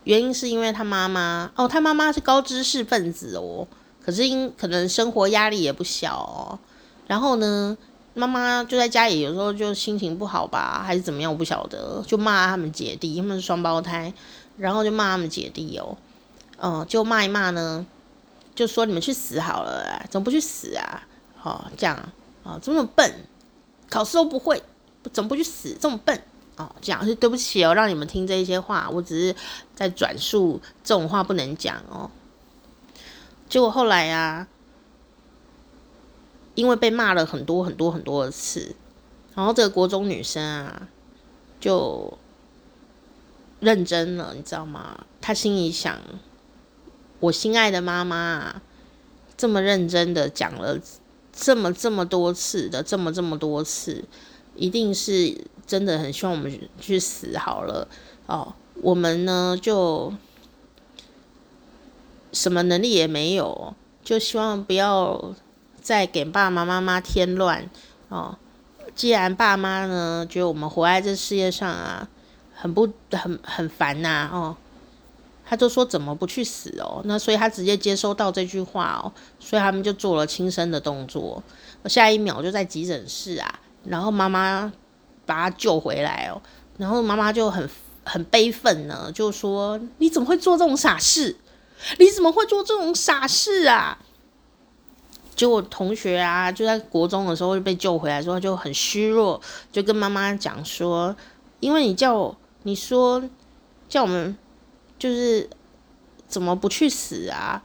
[0.03, 3.67] 原因是因为他妈妈哦，他妈妈是高知识分子哦，
[4.03, 6.59] 可是因可能生活压力也不小哦。
[7.07, 7.77] 然后呢，
[8.13, 14.13] 妈妈就在家里，有时候就心情不好吧，还是怎么样，我不晓得，就骂他们姐弟，他们是双胞胎，
[14.57, 15.97] 然后就骂他们姐弟哦。
[16.57, 17.85] 哦，就骂一骂呢，
[18.53, 21.03] 就说你们去死好了，怎么不去死啊？
[21.43, 21.97] 哦，这样
[22.43, 23.11] 哦，这么笨，
[23.89, 24.61] 考试都不会，
[25.11, 25.75] 怎么不去死？
[25.79, 26.21] 这么笨
[26.57, 29.35] 哦，这样是对不起哦，让你们听这一些话，我只是
[29.73, 32.11] 在转述这种话不能讲哦。
[33.49, 34.47] 结果后来啊，
[36.61, 38.75] 因为被骂了很多很多很多次，
[39.33, 40.87] 然后这个国中女生啊，
[41.59, 42.15] 就
[43.59, 45.05] 认真了，你知道吗？
[45.19, 45.99] 她心里想。
[47.19, 48.61] 我心爱的妈妈啊，
[49.35, 50.79] 这么认真的讲了
[51.33, 54.03] 这么这么多次的，这么这么多次，
[54.55, 55.35] 一定是
[55.65, 57.87] 真的很希望我们去死好了
[58.27, 58.53] 哦。
[58.83, 60.13] 我们呢就
[62.31, 65.33] 什么能力也没有，就希望不要
[65.81, 67.69] 再给爸爸妈妈添乱
[68.09, 68.37] 哦。
[68.93, 72.07] 既然爸妈呢觉得我们活在这世界上啊，
[72.53, 74.55] 很不很很烦呐哦。
[75.43, 77.01] 他就说怎么不去死哦？
[77.03, 81.43] 那所以他直接接收到这句话哦，所以他们就做了轻生的动作。
[81.85, 84.71] 下一秒就在急诊室啊，然后妈妈
[85.25, 86.41] 把他救回来哦，
[86.77, 87.69] 然后妈妈就很
[88.05, 91.35] 很悲愤呢，就说你怎么会做这种傻事？
[91.97, 93.97] 你怎么会做这种傻事啊？
[95.35, 101.15] 结果同学啊，就在国中的时候就被救回来，之后就很虚弱，就跟妈妈讲说，
[101.59, 103.23] 因为你叫我，你说
[103.89, 104.37] 叫我们。
[104.99, 105.49] 就是
[106.27, 107.59] 怎么不去死啊？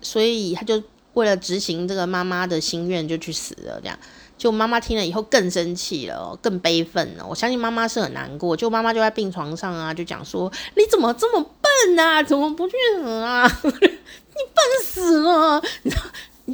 [0.00, 0.82] 所以他就
[1.12, 3.78] 为了执行这个妈妈的心愿，就去死了。
[3.78, 3.98] 这样，
[4.38, 7.26] 就妈妈听了以后更生气了，更悲愤了。
[7.28, 8.56] 我相信妈妈是很难过。
[8.56, 12.22] 就妈妈就在病床上啊，就讲说：“你怎么这么笨啊？
[12.22, 13.46] 怎么不去死啊？
[13.62, 15.62] 你笨死了！
[15.82, 16.02] 你知道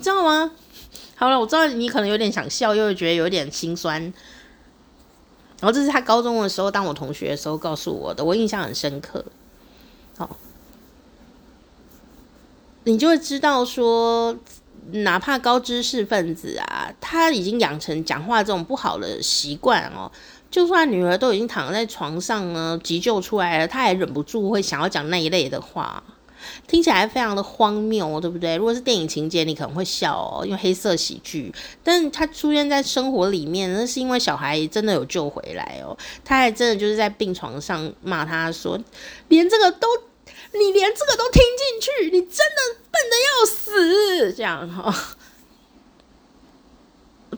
[0.02, 0.50] 知道吗？”
[1.16, 4.02] 好了，我知道你可能有点想笑，又会觉得有点心酸。
[5.60, 9.24] 然后这是他高中的时候当我同学的时候告诉我的，我印象很深刻。
[10.18, 10.36] 好，
[12.82, 14.36] 你就会知道说，
[14.90, 20.10] 哪怕高知识分子啊，他已经养成讲话这种不好的习惯哦。
[20.50, 26.02] 就算女儿都已经躺在床上呢，急救出来了，他也忍不住会想要讲那一类的话。
[26.66, 28.56] 听起来非常的荒谬，对不对？
[28.56, 31.52] 如果是电影情节，你可能会笑哦，因为黑色喜剧。
[31.82, 35.96] 但是他出现在生活里面，那是因为小孩真的有救回来哦。
[36.24, 38.78] 他还真的就是在病床上骂他说
[39.28, 39.86] ：“连这个都，
[40.52, 44.94] 你连这个都听进去，你真的笨得要死。”这样哈、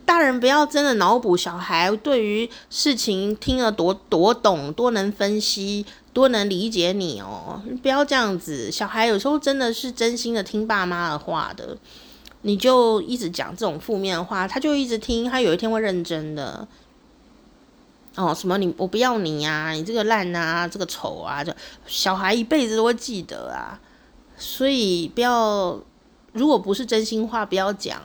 [0.05, 5.87] 大人不要真的脑补小孩对于事情听了多多懂，多能分析。
[6.15, 8.71] 多能理解你哦，不要这样子。
[8.71, 11.77] 小孩有时候真的是真心的听爸妈的话的，
[12.43, 16.67] 你就一直讲这种负面的话，他就一直听，他有一天会认真的。
[18.15, 21.53] 哦，什么你我不要你呀，你这个烂啊，这个丑啊，就
[21.85, 23.81] 小孩一辈子都会记得啊。
[24.39, 25.79] 所以不要，
[26.33, 28.01] 如果不是真心话，不要讲。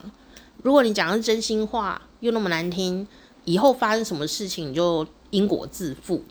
[0.64, 3.08] 如果你讲的是真心话，又那么难听，
[3.46, 6.24] 以后发生什么事情你就因果自负，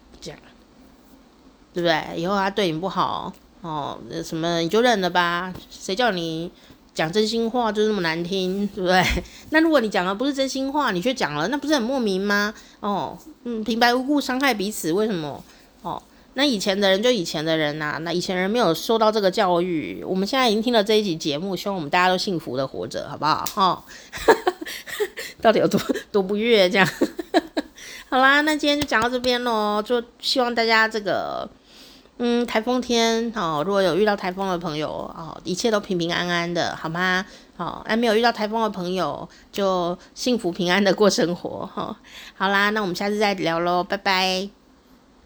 [1.81, 2.21] 对不对？
[2.21, 5.55] 以后他对你不好哦，那什么你就认了吧。
[5.71, 6.51] 谁叫你
[6.93, 9.01] 讲真心话就那么难听，对不对？
[9.51, 12.53] 那如果你讲的不是真心话，你却讲了，那不是很莫名吗？
[12.81, 15.43] 哦，嗯，平白无故伤害彼此，为什么？
[15.83, 16.03] 哦，
[16.35, 20.03] 那以前的人就以前的人呐、那以前人没有受到这个教育。
[20.05, 23.45] 我们现在已经听了这一集节目，希望我们大家都幸福的活着，好不好？
[23.55, 23.83] 哈、哦，
[25.41, 25.81] 到底有多
[26.11, 26.89] 多不悦这样？
[28.11, 31.49] 好啦，那今天就讲到这边喽，就希望大家这个。
[32.19, 37.24] 嗯，台风天哦，如果有遇到台风的朋友哦，一切都平平安安的，好吗？
[37.57, 41.97] 哦，还没有遇到台风的朋友，就幸福平安的过生活哈、哦。
[42.36, 44.58] 好啦，那我们下次再聊喽，拜拜。